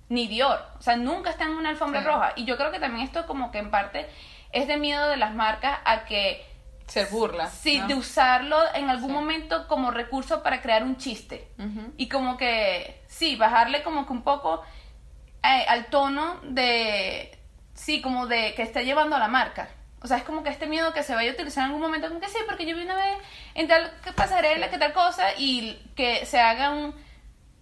ni 0.09 0.27
Dior. 0.27 0.63
O 0.77 0.81
sea, 0.83 0.97
nunca 0.97 1.31
están 1.31 1.51
en 1.51 1.57
una 1.57 1.69
alfombra 1.69 2.01
roja. 2.01 2.33
Y 2.35 2.45
yo 2.45 2.57
creo 2.57 2.69
que 2.71 2.79
también 2.79 3.05
esto 3.05 3.25
como 3.25 3.49
que 3.49 3.57
en 3.57 3.71
parte 3.71 4.07
es 4.51 4.67
de 4.67 4.77
miedo 4.77 5.07
de 5.07 5.17
las 5.17 5.33
marcas 5.33 5.79
a 5.85 6.05
que 6.05 6.45
Se 6.87 7.05
burla. 7.05 7.49
Sí, 7.49 7.79
¿no? 7.79 7.87
de 7.87 7.95
usarlo 7.95 8.57
en 8.75 8.89
algún 8.89 9.09
Sí. 9.09 9.13
momento 9.13 9.67
como 9.67 9.91
recurso 9.91 10.43
para 10.43 10.61
crear 10.61 10.83
un 10.83 10.97
chiste. 10.97 11.47
Y 11.97 12.09
como 12.09 12.37
que, 12.37 13.01
sí, 13.07 13.35
bajarle 13.35 13.83
como 13.83 14.05
que 14.05 14.13
un 14.13 14.23
poco 14.23 14.61
eh, 15.43 15.65
al 15.67 15.87
tono 15.87 16.39
de, 16.43 17.37
sí, 17.73 18.01
como 18.01 18.27
de 18.27 18.53
que 18.55 18.61
está 18.63 18.81
llevando 18.81 19.15
a 19.15 19.19
la 19.19 19.27
marca. 19.27 19.69
O 20.01 20.07
sea, 20.07 20.17
es 20.17 20.23
como 20.23 20.43
que 20.43 20.49
este 20.49 20.67
miedo 20.67 20.93
que 20.93 21.01
se 21.03 21.15
vaya 21.15 21.31
a 21.31 21.33
utilizar 21.33 21.61
en 21.63 21.67
algún 21.67 21.81
momento, 21.81 22.07
como 22.09 22.19
que 22.19 22.27
sí, 22.27 22.37
porque 22.45 22.65
yo 22.65 22.75
vi 22.75 22.83
una 22.83 22.95
vez 22.95 23.17
en 23.55 23.67
tal 23.69 23.89
que 24.03 24.11
pasarela, 24.11 24.69
que 24.69 24.77
tal 24.77 24.91
cosa, 24.93 25.29
y 25.37 25.81
que 25.95 26.25
se 26.25 26.39
haga 26.41 26.71
un, 26.71 26.93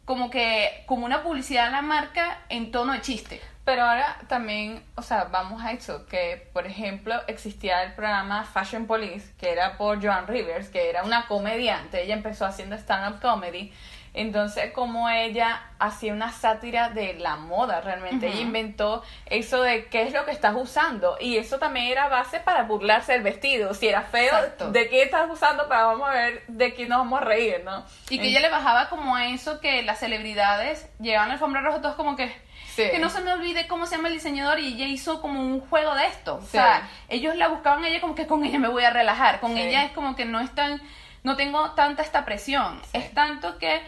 como 0.05 0.29
que, 0.29 0.83
como 0.87 1.05
una 1.05 1.23
publicidad 1.23 1.67
a 1.67 1.71
la 1.71 1.81
marca 1.81 2.39
en 2.49 2.71
tono 2.71 2.93
de 2.93 3.01
chiste. 3.01 3.41
Pero 3.63 3.83
ahora 3.83 4.17
también, 4.27 4.83
o 4.95 5.03
sea, 5.03 5.25
vamos 5.25 5.63
a 5.63 5.71
eso, 5.71 6.07
que 6.07 6.49
por 6.51 6.65
ejemplo 6.65 7.15
existía 7.27 7.83
el 7.83 7.93
programa 7.93 8.43
Fashion 8.43 8.87
Police, 8.87 9.33
que 9.37 9.51
era 9.51 9.77
por 9.77 10.03
Joan 10.03 10.27
Rivers, 10.27 10.69
que 10.69 10.89
era 10.89 11.03
una 11.03 11.27
comediante, 11.27 12.01
ella 12.01 12.15
empezó 12.15 12.45
haciendo 12.45 12.75
stand-up 12.75 13.21
comedy, 13.21 13.71
entonces 14.13 14.71
como 14.71 15.09
ella 15.09 15.61
hacía 15.79 16.13
una 16.13 16.31
sátira 16.31 16.89
de 16.89 17.13
la 17.13 17.37
moda 17.37 17.81
realmente, 17.81 18.27
ella 18.27 18.41
inventó 18.41 19.03
eso 19.25 19.61
de 19.61 19.85
qué 19.85 20.03
es 20.03 20.13
lo 20.13 20.25
que 20.25 20.31
estás 20.31 20.55
usando, 20.55 21.17
y 21.19 21.37
eso 21.37 21.59
también 21.59 21.87
era 21.87 22.07
base 22.07 22.39
para 22.39 22.63
burlarse 22.63 23.13
del 23.13 23.23
vestido, 23.23 23.73
si 23.73 23.87
era 23.87 24.01
feo, 24.01 24.35
Exacto. 24.35 24.71
de 24.71 24.89
qué 24.89 25.03
estás 25.03 25.29
usando, 25.29 25.67
para 25.67 25.85
vamos 25.85 26.09
a 26.09 26.13
ver 26.13 26.43
de 26.47 26.73
qué 26.73 26.87
nos 26.87 26.99
vamos 26.99 27.21
a 27.21 27.25
reír, 27.25 27.61
¿no? 27.63 27.83
Y 28.09 28.19
que 28.19 28.27
ella 28.27 28.41
le 28.41 28.49
bajaba 28.49 28.89
como 28.89 29.15
a 29.15 29.27
eso 29.27 29.59
que 29.59 29.81
las 29.83 29.99
celebridades 29.99 30.89
llegaban 30.99 31.25
a 31.25 31.27
la 31.29 31.33
alfombra 31.35 31.61
roja 31.61 31.81
todos 31.81 31.95
como 31.95 32.15
que... 32.15 32.31
Sí. 32.75 32.83
Que 32.89 32.99
no 32.99 33.09
se 33.09 33.19
me 33.19 33.33
olvide 33.33 33.67
cómo 33.67 33.85
se 33.85 33.97
llama 33.97 34.07
el 34.07 34.13
diseñador 34.13 34.57
y 34.59 34.67
ella 34.75 34.85
hizo 34.85 35.21
como 35.21 35.41
un 35.41 35.59
juego 35.59 35.93
de 35.93 36.05
esto. 36.05 36.35
O 36.35 36.41
sea, 36.45 36.87
ellos 37.09 37.35
la 37.35 37.49
buscaban 37.49 37.83
a 37.83 37.89
ella 37.89 37.99
como 37.99 38.15
que 38.15 38.27
con 38.27 38.45
ella 38.45 38.59
me 38.59 38.69
voy 38.69 38.85
a 38.85 38.91
relajar. 38.91 39.41
Con 39.41 39.55
Sí. 39.55 39.61
ella 39.61 39.83
es 39.83 39.91
como 39.91 40.15
que 40.15 40.23
no 40.23 40.39
es 40.39 40.55
tan, 40.55 40.81
no 41.23 41.35
tengo 41.35 41.71
tanta 41.71 42.01
esta 42.01 42.25
presión. 42.25 42.79
Sí. 42.83 42.97
Es 42.97 43.13
tanto 43.13 43.57
que 43.57 43.81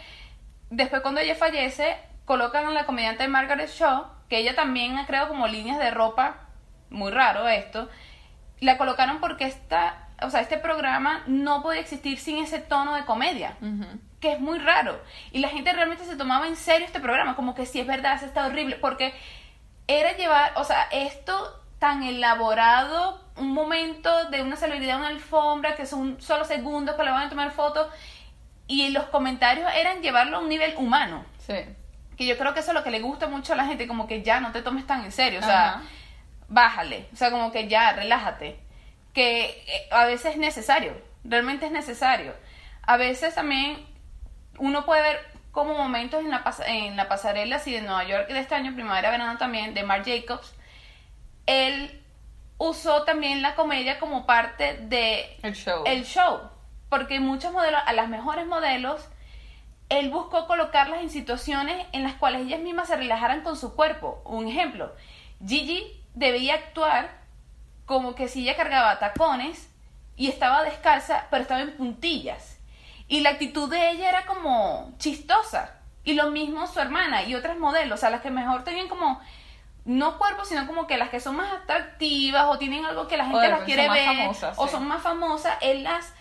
después 0.70 1.02
cuando 1.02 1.22
ella 1.22 1.36
fallece, 1.36 1.98
colocan 2.26 2.66
a 2.66 2.72
la 2.72 2.86
comediante 2.86 3.28
Margaret 3.28 3.70
Shaw, 3.70 4.06
que 4.30 4.38
ella 4.38 4.56
también 4.56 4.98
ha 4.98 5.06
creado 5.06 5.28
como 5.28 5.48
líneas 5.48 5.78
de 5.80 5.92
ropa, 5.92 6.38
muy 6.90 7.12
raro 7.12 7.48
esto, 7.48 7.90
la 8.60 8.78
colocaron 8.78 9.20
porque 9.20 9.46
esta, 9.46 10.08
o 10.22 10.30
sea, 10.30 10.42
este 10.42 10.58
programa 10.58 11.24
no 11.28 11.62
podía 11.62 11.82
existir 11.82 12.20
sin 12.20 12.38
ese 12.38 12.60
tono 12.60 12.96
de 12.96 13.06
comedia 13.06 13.58
Ujú. 13.62 13.86
que 14.22 14.34
es 14.34 14.40
muy 14.40 14.60
raro. 14.60 15.02
Y 15.32 15.40
la 15.40 15.50
gente 15.50 15.74
realmente 15.74 16.06
se 16.06 16.16
tomaba 16.16 16.48
en 16.48 16.56
serio 16.56 16.86
este 16.86 17.00
programa, 17.00 17.36
como 17.36 17.56
que 17.56 17.66
sí 17.66 17.80
es 17.80 17.88
verdad, 17.88 18.20
se 18.20 18.26
está 18.26 18.46
horrible, 18.46 18.78
porque 18.78 19.14
era 19.88 20.16
llevar, 20.16 20.54
o 20.56 20.64
sea, 20.64 20.84
esto 20.92 21.63
tan 21.84 22.02
elaborado, 22.02 23.20
un 23.36 23.52
momento 23.54 24.30
de 24.30 24.42
una 24.42 24.56
celebridad, 24.56 25.00
una 25.00 25.10
alfombra, 25.10 25.76
que 25.76 25.86
son 25.86 26.22
solo 26.22 26.46
segundos 26.46 26.96
que 26.96 27.04
le 27.04 27.12
van 27.12 27.28
a 27.28 27.30
tomar 27.30 27.52
fotos, 27.52 27.88
y 28.68 28.88
los 28.92 29.04
comentarios 29.08 29.70
eran 29.76 30.02
llevarlo 30.02 30.38
a 30.38 30.40
un 30.40 30.48
nivel 30.48 30.76
humano. 30.78 31.26
Sí. 31.40 31.56
Que 32.16 32.26
yo 32.26 32.38
creo 32.38 32.54
que 32.54 32.62
eso 32.62 32.72
es 32.72 32.76
lo 32.76 32.86
que 32.86 32.90
le 32.90 33.02
gusta 33.02 33.28
mucho 33.28 33.52
a 33.52 33.58
la 33.58 33.66
gente, 33.66 33.86
como 33.86 34.08
que 34.08 34.22
ya 34.24 34.40
no 34.40 34.54
te 34.54 34.62
tomes 34.62 34.88
tan 34.88 35.04
en 35.04 35.12
serio, 35.12 35.40
o 35.42 35.44
sea, 35.44 35.72
Ajá. 35.72 35.82
bájale, 36.48 37.10
o 37.12 37.18
sea, 37.18 37.32
como 37.32 37.52
que 37.52 37.68
ya, 37.68 37.92
relájate. 37.92 38.60
Que 39.14 39.42
eh, 39.68 39.88
a 39.92 40.06
veces 40.06 40.32
es 40.36 40.38
necesario, 40.38 40.94
realmente 41.26 41.66
es 41.66 41.72
necesario. 41.74 42.34
A 42.84 42.96
veces 42.96 43.36
también 43.36 43.86
uno 44.58 44.86
puede 44.86 45.02
ver 45.02 45.20
como 45.52 45.74
momentos 45.78 46.22
en 46.22 46.32
la, 46.32 46.46
pas- 46.46 46.64
en 46.66 46.96
la 46.96 47.10
pasarela, 47.10 47.58
así 47.58 47.74
de 47.74 47.82
Nueva 47.82 48.06
York 48.06 48.30
de 48.30 48.40
este 48.40 48.56
año, 48.56 48.74
primavera-verano 48.74 49.38
también, 49.38 49.74
de 49.74 49.84
Marc 49.84 50.06
Jacobs, 50.08 50.56
él 51.46 52.02
usó 52.58 53.04
también 53.04 53.42
la 53.42 53.56
comedia 53.56 54.00
como 54.00 54.26
parte 54.26 54.78
de 54.78 55.38
El 55.44 55.56
show. 55.56 55.84
el 55.86 56.06
show, 56.06 56.42
porque 56.90 57.20
muchos 57.20 57.52
modelos, 57.52 57.82
a 57.86 57.94
las 57.94 58.08
mejores 58.08 58.46
modelos, 58.48 59.08
él 59.90 60.10
buscó 60.10 60.48
colocarlas 60.48 61.02
en 61.02 61.10
situaciones 61.10 61.86
en 61.92 62.04
las 62.04 62.14
cuales 62.14 62.42
ellas 62.42 62.62
mismas 62.62 62.88
se 62.88 62.96
relajaran 62.96 63.42
con 63.42 63.58
su 63.58 63.76
cuerpo. 63.76 64.22
Un 64.26 64.48
ejemplo, 64.48 64.94
Gigi 65.46 66.02
debía 66.14 66.56
actuar 66.56 67.22
como 67.86 68.16
que 68.16 68.28
si 68.28 68.44
ella 68.44 68.56
cargaba 68.56 69.00
tacones 69.00 69.70
y 70.16 70.30
estaba 70.30 70.64
descalza, 70.64 71.28
pero 71.30 71.42
estaba 71.42 71.62
en 71.62 71.76
puntillas. 71.76 72.60
Y 73.08 73.22
la 73.22 73.32
actitud 73.32 73.70
de 73.70 73.92
ella 73.92 74.10
era 74.10 74.26
como 74.26 74.94
chistosa. 74.98 75.76
Y 76.06 76.14
lo 76.14 76.32
mismo 76.32 76.68
su 76.68 76.80
hermana 76.80 77.24
y 77.24 77.36
otras 77.36 77.58
modelos, 77.58 78.00
o 78.00 78.02
sea, 78.02 78.10
las 78.10 78.22
que 78.22 78.32
mejor 78.32 78.64
tenían 78.64 78.88
como, 78.90 79.22
no 79.86 80.18
cuerpo, 80.18 80.46
sino 80.46 80.66
como 80.66 80.88
que 80.88 80.98
las 80.98 81.10
que 81.10 81.20
son 81.20 81.36
más 81.36 81.52
atractivas 81.52 82.46
o 82.48 82.58
tienen 82.58 82.86
algo 82.86 83.08
que 83.08 83.18
la 83.18 83.26
gente 83.26 83.50
las 83.50 83.62
quiere 83.62 83.90
ver 83.90 84.06
famosas, 84.06 84.58
o 84.58 84.66
sí. 84.66 84.72
son 84.72 84.88
más 84.88 85.02
famosas, 85.02 85.58
él 85.62 85.84
las 85.84 86.14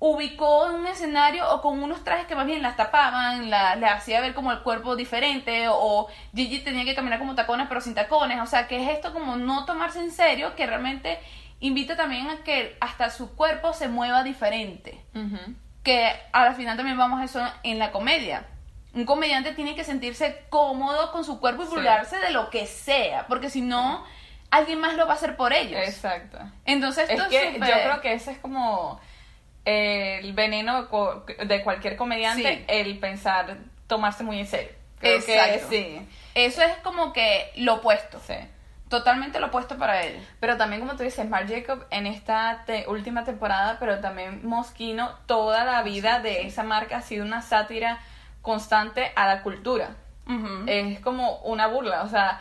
ubicó 0.00 0.68
en 0.68 0.76
un 0.76 0.86
escenario 0.86 1.50
o 1.52 1.60
con 1.60 1.82
unos 1.82 2.04
trajes 2.04 2.26
que 2.26 2.36
más 2.36 2.46
bien 2.46 2.62
las 2.62 2.76
tapaban, 2.76 3.50
la, 3.50 3.74
le 3.74 3.86
hacía 3.86 4.20
ver 4.20 4.32
como 4.32 4.52
el 4.52 4.60
cuerpo 4.60 4.94
diferente 4.94 5.66
o 5.68 6.06
Gigi 6.34 6.60
tenía 6.60 6.84
que 6.84 6.94
caminar 6.94 7.18
como 7.18 7.34
tacones 7.34 7.66
pero 7.68 7.80
sin 7.80 7.94
tacones, 7.94 8.40
o 8.40 8.46
sea 8.46 8.68
que 8.68 8.80
es 8.80 8.88
esto 8.96 9.12
como 9.12 9.34
no 9.36 9.64
tomarse 9.64 9.98
en 9.98 10.12
serio 10.12 10.54
que 10.54 10.66
realmente 10.66 11.18
invita 11.58 11.96
también 11.96 12.30
a 12.30 12.44
que 12.44 12.76
hasta 12.80 13.10
su 13.10 13.34
cuerpo 13.34 13.72
se 13.72 13.88
mueva 13.88 14.22
diferente, 14.22 15.04
Ujú. 15.16 15.54
que 15.82 16.12
al 16.32 16.54
final 16.54 16.76
también 16.76 16.96
vamos 16.96 17.20
a 17.20 17.24
eso 17.24 17.44
en 17.64 17.80
la 17.80 17.90
comedia. 17.90 18.46
Un 18.94 19.04
comediante 19.04 19.52
tiene 19.52 19.74
que 19.74 19.84
sentirse 19.84 20.44
cómodo 20.48 21.12
con 21.12 21.24
su 21.24 21.38
cuerpo 21.40 21.62
y 21.62 21.66
Sí. 21.66 21.70
burlarse 21.74 22.18
de 22.18 22.30
lo 22.30 22.50
que 22.50 22.66
sea, 22.66 23.26
porque 23.26 23.50
si 23.50 23.60
no, 23.60 24.04
alguien 24.50 24.80
más 24.80 24.94
lo 24.94 25.06
va 25.06 25.12
a 25.12 25.16
hacer 25.16 25.36
por 25.36 25.52
ellos. 25.52 25.80
Exacto. 25.86 26.38
Entonces, 26.64 27.08
Es 27.10 27.22
que 27.24 27.52
yo 27.54 27.60
creo 27.66 28.00
que 28.00 28.12
ese 28.14 28.32
es 28.32 28.38
como 28.38 28.98
el 29.64 30.32
veneno 30.32 30.88
de 31.44 31.62
cualquier 31.62 31.96
comediante, 31.96 32.56
Sí. 32.56 32.64
el 32.68 32.98
pensar 32.98 33.58
tomarse 33.86 34.24
muy 34.24 34.38
en 34.40 34.46
serio. 34.46 34.70
Creo 34.98 35.24
que 35.24 35.36
Exacto. 35.36 35.66
sí, 35.70 36.08
Eso 36.34 36.62
es 36.62 36.76
como 36.78 37.12
que 37.12 37.50
lo 37.56 37.74
opuesto. 37.74 38.20
sí. 38.26 38.34
Totalmente 38.88 39.38
lo 39.38 39.48
opuesto 39.48 39.76
para 39.76 40.02
él. 40.02 40.26
Pero 40.40 40.56
también, 40.56 40.80
como 40.80 40.96
tú 40.96 41.02
dices, 41.02 41.28
Marc 41.28 41.46
Jacob 41.50 41.84
en 41.90 42.06
esta 42.06 42.62
te- 42.64 42.86
última 42.88 43.22
temporada, 43.24 43.76
pero 43.78 44.00
también 44.00 44.46
Moschino, 44.46 45.10
toda 45.26 45.64
la 45.64 45.82
vida 45.82 46.20
de 46.20 46.46
esa 46.46 46.62
marca 46.62 46.96
ha 46.96 47.02
sido 47.02 47.22
una 47.26 47.42
sátira 47.42 47.98
constante 48.42 49.12
a 49.16 49.26
la 49.26 49.42
cultura. 49.42 49.96
Es 50.66 51.00
como 51.00 51.38
una 51.38 51.68
burla, 51.68 52.02
o 52.02 52.08
sea, 52.08 52.40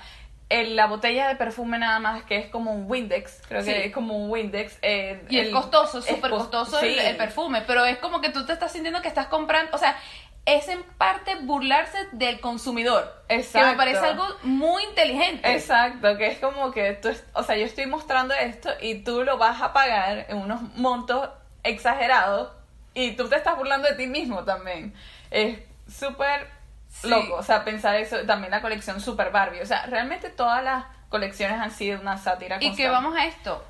el- 0.49 0.75
la 0.75 0.87
botella 0.87 1.29
de 1.29 1.35
perfume 1.37 1.77
nada 1.77 1.99
más 1.99 2.23
que 2.23 2.37
es 2.37 2.47
como 2.49 2.73
un 2.73 2.89
Windex, 2.89 3.41
creo 3.47 3.61
Sí. 3.61 3.71
que 3.71 3.85
es 3.85 3.93
como 3.93 4.17
un 4.17 4.29
Windex. 4.29 4.77
eh, 4.81 5.23
y 5.29 5.39
es 5.39 5.49
costoso, 5.49 6.01
súper 6.01 6.31
cos- 6.31 6.37
costoso 6.39 6.79
el, 6.81 6.93
sí. 6.93 6.99
el 6.99 7.15
perfume, 7.15 7.61
pero 7.65 7.85
es 7.85 7.97
como 7.99 8.19
que 8.19 8.29
tú 8.29 8.45
te 8.45 8.51
estás 8.53 8.71
sintiendo 8.73 9.01
que 9.01 9.07
estás 9.07 9.27
comprando, 9.27 9.73
o 9.73 9.77
sea, 9.77 9.97
es 10.45 10.67
en 10.69 10.81
parte 10.97 11.35
burlarse 11.41 11.97
del 12.13 12.39
consumidor. 12.41 13.09
Que 13.29 13.35
Exacto. 13.35 13.67
me 13.69 13.75
parece 13.75 13.99
algo 13.99 14.25
muy 14.43 14.83
inteligente. 14.83 15.49
Exacto, 15.53 16.17
que 16.17 16.27
es 16.27 16.39
como 16.39 16.71
que 16.71 16.93
tú, 16.93 17.09
o 17.33 17.43
sea, 17.43 17.57
yo 17.57 17.65
estoy 17.65 17.85
mostrando 17.85 18.33
esto 18.33 18.69
y 18.81 18.95
tú 19.03 19.23
lo 19.23 19.37
vas 19.37 19.61
a 19.61 19.71
pagar 19.73 20.25
en 20.29 20.37
unos 20.37 20.61
montos 20.75 21.29
exagerados 21.63 22.49
y 22.93 23.11
tú 23.17 23.27
te 23.29 23.35
estás 23.35 23.57
burlando 23.57 23.87
de 23.89 23.95
ti 23.95 24.07
mismo 24.07 24.43
también. 24.45 24.93
Es 25.31 25.59
súper 25.89 26.57
Sí. 26.89 27.09
loco, 27.09 27.35
o 27.35 27.43
sea, 27.43 27.63
pensar 27.63 27.95
eso, 27.95 28.17
también 28.25 28.51
la 28.51 28.61
colección 28.61 28.99
Super 29.01 29.31
Barbie, 29.31 29.61
o 29.61 29.65
sea, 29.65 29.85
realmente 29.85 30.29
todas 30.29 30.63
las 30.63 30.85
colecciones 31.09 31.59
han 31.59 31.71
sido 31.71 31.99
una 32.01 32.17
sátira 32.17 32.57
Y 32.59 32.75
que 32.75 32.89
vamos 32.89 33.15
a 33.15 33.25
esto. 33.25 33.63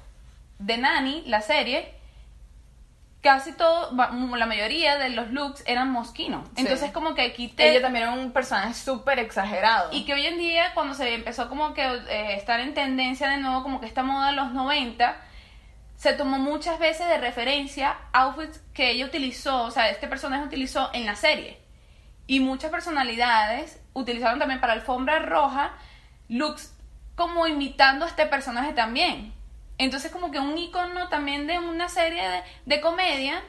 De 0.59 0.77
Nani, 0.77 1.23
la 1.25 1.41
serie, 1.41 1.93
casi 3.21 3.51
todo, 3.53 3.91
la 3.93 4.45
mayoría 4.45 4.97
de 4.97 5.09
los 5.09 5.31
looks 5.31 5.63
eran 5.67 5.91
mosquinos. 5.91 6.47
Sí. 6.55 6.61
Entonces 6.61 6.91
como 6.91 7.15
que 7.15 7.33
quité... 7.33 7.71
Ella 7.71 7.81
también 7.81 8.03
era 8.03 8.13
un 8.13 8.31
personaje 8.31 8.73
súper 8.73 9.19
exagerado. 9.19 9.89
Y 9.91 10.05
que 10.05 10.13
hoy 10.13 10.25
en 10.25 10.37
día, 10.37 10.73
cuando 10.73 10.93
se 10.93 11.13
empezó 11.13 11.49
como 11.49 11.73
que 11.73 11.83
eh, 11.83 12.35
estar 12.35 12.59
en 12.59 12.73
tendencia 12.73 13.29
de 13.29 13.37
nuevo, 13.37 13.63
como 13.63 13.79
que 13.79 13.87
esta 13.87 14.03
moda 14.03 14.27
de 14.27 14.33
los 14.33 14.53
90, 14.53 15.17
se 15.97 16.13
tomó 16.13 16.37
muchas 16.37 16.79
veces 16.79 17.07
de 17.07 17.17
referencia 17.17 17.97
outfits 18.13 18.61
que 18.73 18.91
ella 18.91 19.05
utilizó, 19.05 19.63
o 19.63 19.71
sea, 19.71 19.89
este 19.89 20.07
personaje 20.07 20.45
utilizó 20.45 20.89
en 20.93 21.05
la 21.05 21.15
serie. 21.15 21.66
Y 22.27 22.41
muchas 22.41 22.69
personalidades 22.69 23.81
utilizaron 23.93 24.37
también 24.37 24.59
para 24.59 24.73
alfombra 24.73 25.19
roja 25.19 25.73
looks 26.29 26.73
como 27.15 27.47
imitando 27.47 28.05
a 28.05 28.09
este 28.09 28.25
personaje 28.25 28.73
también. 28.73 29.33
Entonces 29.77 30.11
como 30.11 30.31
que 30.31 30.39
un 30.39 30.57
icono 30.57 31.07
también 31.09 31.47
de 31.47 31.57
una 31.59 31.89
serie 31.89 32.27
de, 32.27 32.43
de 32.65 32.81
comedia 32.81 33.41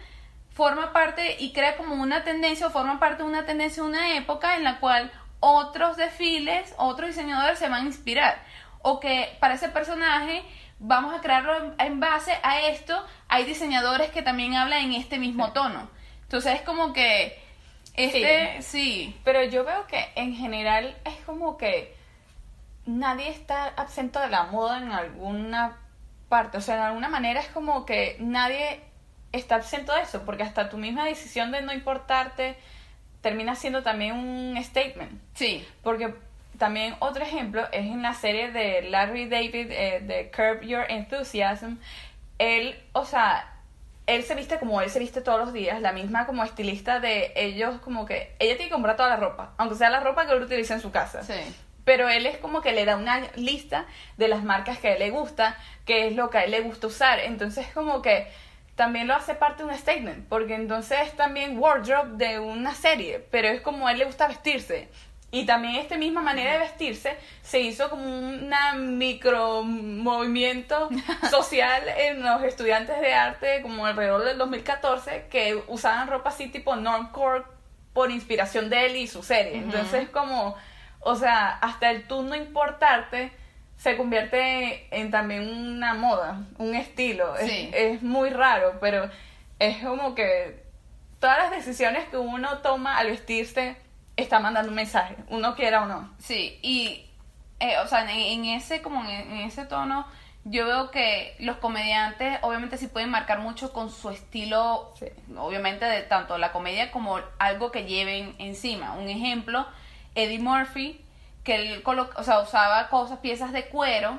forma 0.53 0.93
parte 0.93 1.37
y 1.39 1.53
crea 1.53 1.77
como 1.77 1.95
una 1.95 2.25
tendencia 2.25 2.67
o 2.67 2.71
forma 2.71 2.99
parte 2.99 3.23
de 3.23 3.29
una 3.29 3.47
tendencia 3.47 3.83
de 3.83 3.89
una 3.89 4.17
época 4.17 4.57
en 4.57 4.65
la 4.65 4.81
cual 4.81 5.13
otros 5.41 5.97
desfiles, 5.97 6.75
otros 6.79 7.11
diseñadores 7.11 7.59
se 7.59 7.69
van 7.69 7.85
a 7.85 7.87
inspirar. 7.87 8.43
O 8.83 9.01
que 9.01 9.37
para 9.41 9.55
ese 9.55 9.69
personaje 9.69 10.43
vamos 10.79 11.15
a 11.15 11.21
crearlo 11.21 11.57
en, 11.57 11.75
en 11.79 12.01
base 12.01 12.33
a 12.43 12.61
esto, 12.63 13.05
hay 13.29 13.45
diseñadores 13.45 14.11
que 14.11 14.23
también 14.23 14.55
hablan 14.55 14.85
en 14.85 14.95
este 14.95 15.19
mismo 15.19 15.53
tono. 15.53 15.89
Entonces 16.23 16.57
es 16.57 16.63
como 16.63 16.93
que, 16.93 17.41
este, 17.99 18.63
sí. 18.63 19.17
Pero 19.25 19.43
yo 19.45 19.65
veo 19.65 19.87
que 19.87 20.05
en 20.15 20.35
general 20.35 20.97
es 21.05 21.17
como 21.27 21.57
que 21.57 21.95
nadie 22.87 23.29
está 23.29 23.67
absento 23.77 24.21
de 24.21 24.29
la 24.29 24.45
moda 24.45 24.79
en 24.79 24.93
alguna 24.93 25.79
parte. 26.29 26.59
O 26.59 26.61
sea, 26.61 26.77
de 26.77 26.83
alguna 26.83 27.09
manera 27.09 27.41
es 27.41 27.49
como 27.49 27.85
que 27.85 28.17
nadie 28.21 28.81
está 29.33 29.57
absento 29.57 29.95
de 29.95 30.03
eso, 30.03 30.25
porque 30.25 30.43
hasta 30.43 30.69
tu 30.69 30.79
misma 30.79 31.05
decisión 31.05 31.51
de 31.51 31.63
no 31.63 31.73
importarte 31.73 32.57
termina 33.21 33.55
siendo 33.55 33.83
también 33.83 34.15
un 34.15 34.63
statement. 34.63 35.21
Sí. 35.35 35.67
Porque 35.83 36.15
también 36.59 36.95
otro 37.01 37.25
ejemplo 37.25 37.65
es 37.73 37.87
en 37.87 38.03
la 38.03 38.15
serie 38.15 38.51
de 38.51 38.83
Larry 38.83 39.29
David 39.29 39.71
eh, 39.71 40.01
de 40.01 40.31
Curb 40.31 40.63
Your 40.63 40.85
Enthusiasm. 40.89 41.77
Él, 42.39 42.81
o 42.93 43.05
sea, 43.05 43.58
él 44.09 44.25
se 44.25 44.35
viste 44.35 44.59
como 44.59 44.81
él 44.81 44.89
se 44.89 44.99
viste 44.99 45.21
todos 45.21 45.39
los 45.39 45.53
días, 45.53 45.83
la 45.83 45.93
misma 45.93 46.27
como 46.27 46.43
estilista 46.43 46.99
de 46.99 47.31
ellos, 47.37 47.79
como 47.81 48.07
que 48.07 48.35
ella 48.39 48.57
tiene 48.57 48.71
que 48.71 48.71
comprar 48.71 48.97
toda 48.97 49.11
la 49.11 49.17
ropa, 49.17 49.53
aunque 49.59 49.77
sea 49.77 49.91
la 49.91 50.01
ropa 50.01 50.27
que 50.27 50.33
él 50.33 50.43
utiliza 50.43 50.73
en 50.75 50.81
su 50.81 50.91
casa. 50.91 51.23
Sí. 51.23 51.35
Pero 51.85 52.09
él 52.09 52.25
es 52.25 52.39
como 52.39 52.63
que 52.63 52.73
le 52.73 52.87
da 52.87 52.97
una 52.97 53.21
lista 53.37 53.85
de 54.17 54.29
las 54.29 54.43
marcas 54.43 54.79
que 54.79 54.89
a 54.89 54.93
él 54.95 54.99
le 54.99 55.11
gusta, 55.11 55.59
qué 55.85 56.09
es 56.09 56.17
lo 56.17 56.31
que 56.31 56.39
a 56.39 56.45
él 56.45 56.53
le 56.53 56.61
gusta 56.63 56.87
usar. 56.87 57.21
Entonces 57.21 57.67
como 57.75 58.01
que 58.01 58.27
también 58.77 59.09
lo 59.09 59.15
hace 59.15 59.35
parte 59.35 59.63
de 59.63 59.69
un 59.69 59.77
statement, 59.77 60.27
porque 60.27 60.55
entonces 60.55 60.99
es 61.03 61.13
también 61.15 61.59
wardrobe 61.59 62.13
de 62.17 62.39
una 62.39 62.75
serie, 62.75 63.19
pero 63.31 63.49
es 63.49 63.61
como 63.61 63.89
a 63.89 63.93
él 63.93 63.99
le 63.99 64.07
gusta 64.07 64.27
vestirse. 64.27 64.89
Y 65.31 65.45
también 65.45 65.77
esta 65.77 65.99
misma 65.99 66.23
manera 66.23 66.53
de 66.55 66.59
vestirse 66.61 67.15
se 67.43 67.61
hizo 67.61 67.91
como 67.91 68.05
una 68.07 68.73
micro 68.75 69.63
movimiento 69.63 70.89
social 71.31 71.83
en 71.99 72.23
los 72.23 72.43
estudiantes 72.45 72.99
de 73.01 73.13
arte 73.13 73.61
como 73.63 73.85
alrededor 73.87 74.25
del 74.25 74.39
2014 74.39 75.27
que 75.31 75.63
usaban 75.69 76.09
ropa 76.09 76.31
así 76.31 76.49
tipo 76.49 76.77
normcore 76.77 77.45
por 77.93 78.11
inspiración 78.11 78.71
de 78.71 78.87
él 78.87 78.97
y 78.97 79.07
su 79.07 79.23
serie. 79.23 79.57
Entonces 79.59 80.09
como, 80.09 80.55
o 81.01 81.15
sea, 81.15 81.49
hasta 81.61 81.91
el 81.91 82.07
tú 82.07 82.23
no 82.23 82.35
importarte 82.35 83.31
se 83.77 83.97
convierte 83.97 84.89
en 84.99 85.11
también 85.11 85.43
una 85.49 85.95
moda, 85.95 86.41
un 86.59 86.75
estilo. 86.75 87.37
Es- 87.37 87.45
es 87.75 88.03
muy 88.03 88.31
raro, 88.31 88.79
pero 88.81 89.11
es 89.59 89.85
como 89.85 90.15
que 90.15 90.63
todas 91.21 91.39
las 91.39 91.51
decisiones 91.51 92.09
que 92.09 92.17
uno 92.17 92.59
toma 92.59 92.97
al 92.99 93.09
vestirse 93.09 93.77
está 94.23 94.41
mandando 94.41 94.69
un 94.71 94.75
mensaje, 94.77 95.17
uno 95.29 95.55
quiera 95.55 95.83
o 95.83 95.87
no. 95.87 96.11
Sí, 96.19 96.59
y, 96.63 97.07
eh, 97.61 97.79
o 97.79 97.87
sea, 97.89 98.03
en, 98.03 98.11
en 98.11 98.45
ese, 98.47 98.83
como 98.83 99.03
en, 99.05 99.11
en 99.11 99.37
ese 99.39 99.65
tono, 99.65 100.07
yo 100.45 100.67
veo 100.67 100.91
que 100.91 101.35
los 101.41 101.57
comediantes 101.59 102.39
obviamente 102.43 102.79
sí 102.79 102.87
pueden 102.87 103.11
marcar 103.11 103.39
mucho 103.41 103.73
con 103.73 103.91
su 103.91 104.11
estilo, 104.11 104.93
Sí. 104.99 105.07
obviamente 105.37 105.85
de 105.85 106.03
tanto 106.03 106.39
la 106.39 106.53
comedia 106.53 106.91
como 106.91 107.19
algo 107.39 107.71
que 107.71 107.85
lleven 107.85 108.35
encima. 108.39 108.93
Un 108.95 109.09
ejemplo, 109.09 109.67
Eddie 110.15 110.39
Murphy, 110.39 111.05
que 111.45 111.55
él 111.57 111.83
colo- 111.83 112.11
o 112.17 112.23
sea, 112.25 112.41
usaba 112.41 112.89
cosas, 112.89 113.19
piezas 113.19 113.53
de 113.53 113.67
cuero, 113.67 114.19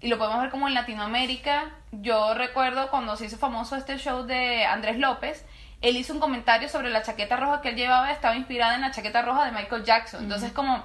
y 0.00 0.08
lo 0.08 0.18
podemos 0.18 0.40
ver 0.42 0.50
como 0.50 0.68
en 0.68 0.74
Latinoamérica. 0.74 1.70
Yo 1.92 2.34
recuerdo 2.34 2.88
cuando 2.90 3.16
se 3.16 3.26
hizo 3.26 3.36
famoso 3.38 3.76
este 3.76 3.98
show 3.98 4.24
de 4.24 4.64
Andrés 4.64 4.98
López, 4.98 5.44
él 5.80 5.96
hizo 5.96 6.12
un 6.12 6.20
comentario 6.20 6.68
sobre 6.68 6.90
la 6.90 7.02
chaqueta 7.02 7.36
roja 7.36 7.60
que 7.60 7.70
él 7.70 7.76
llevaba, 7.76 8.10
estaba 8.10 8.34
inspirada 8.36 8.74
en 8.74 8.80
la 8.80 8.90
chaqueta 8.90 9.22
roja 9.22 9.44
de 9.44 9.52
Michael 9.52 9.84
Jackson. 9.84 10.24
Entonces, 10.24 10.52
como 10.52 10.84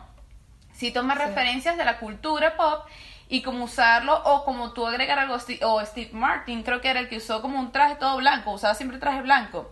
si 0.73 0.91
toma 0.91 1.15
Sí. 1.15 1.21
referencias 1.21 1.77
de 1.77 1.85
la 1.85 1.99
cultura 1.99 2.55
pop 2.55 2.85
y 3.29 3.41
como 3.41 3.65
usarlo 3.65 4.21
o 4.25 4.43
como 4.43 4.73
tú 4.73 4.85
agregar 4.85 5.17
algo 5.17 5.37
o 5.63 5.85
Steve 5.85 6.09
Martin 6.13 6.61
creo 6.63 6.81
que 6.81 6.89
era 6.89 6.99
el 6.99 7.09
que 7.09 7.17
usó 7.17 7.41
como 7.41 7.59
un 7.59 7.71
traje 7.71 7.95
todo 7.95 8.17
blanco 8.17 8.51
usaba 8.51 8.75
siempre 8.75 8.97
traje 8.97 9.21
blanco 9.21 9.71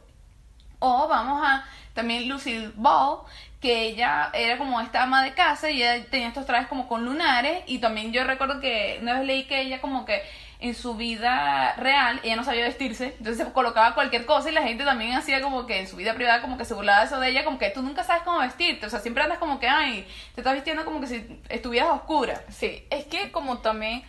o 0.79 1.07
vamos 1.07 1.45
a 1.45 1.63
también 1.93 2.29
Lucille 2.29 2.71
Ball 2.75 3.19
que 3.59 3.83
ella 3.87 4.29
era 4.33 4.57
como 4.57 4.79
esta 4.79 5.03
ama 5.03 5.21
de 5.23 5.33
casa 5.33 5.69
y 5.69 5.83
ella 5.83 6.05
tenía 6.09 6.29
estos 6.29 6.45
trajes 6.45 6.67
como 6.67 6.87
con 6.87 7.03
lunares 7.05 7.63
y 7.67 7.79
también 7.79 8.11
yo 8.13 8.23
recuerdo 8.23 8.61
que 8.61 8.97
una 9.01 9.15
vez 9.15 9.25
leí 9.25 9.43
que 9.43 9.61
ella 9.61 9.81
como 9.81 10.05
que 10.05 10.23
en 10.61 10.75
su 10.75 10.95
vida 10.95 11.73
real 11.77 12.19
ella 12.23 12.35
no 12.35 12.43
sabía 12.43 12.63
vestirse, 12.63 13.15
entonces 13.17 13.37
se 13.45 13.51
colocaba 13.51 13.93
cualquier 13.95 14.25
cosa 14.25 14.49
y 14.49 14.53
la 14.53 14.61
gente 14.61 14.85
también 14.85 15.13
hacía 15.13 15.41
como 15.41 15.65
que 15.65 15.79
en 15.79 15.87
su 15.87 15.95
vida 15.95 16.13
privada 16.13 16.39
como 16.41 16.57
que 16.57 16.65
se 16.65 16.73
burlaba 16.75 17.03
eso 17.03 17.19
de 17.19 17.29
ella, 17.29 17.43
como 17.43 17.57
que 17.59 17.69
tú 17.71 17.81
nunca 17.81 18.03
sabes 18.03 18.21
cómo 18.23 18.39
vestirte, 18.39 18.85
o 18.85 18.89
sea, 18.89 18.99
siempre 18.99 19.23
andas 19.23 19.39
como 19.39 19.59
que, 19.59 19.67
ay, 19.67 20.07
te 20.35 20.41
estás 20.41 20.53
vistiendo 20.53 20.85
como 20.85 21.01
que 21.01 21.07
si 21.07 21.41
estuvieras 21.49 21.89
oscura. 21.91 22.41
Sí, 22.49 22.85
es 22.91 23.05
que 23.05 23.31
como 23.31 23.57
también, 23.57 24.03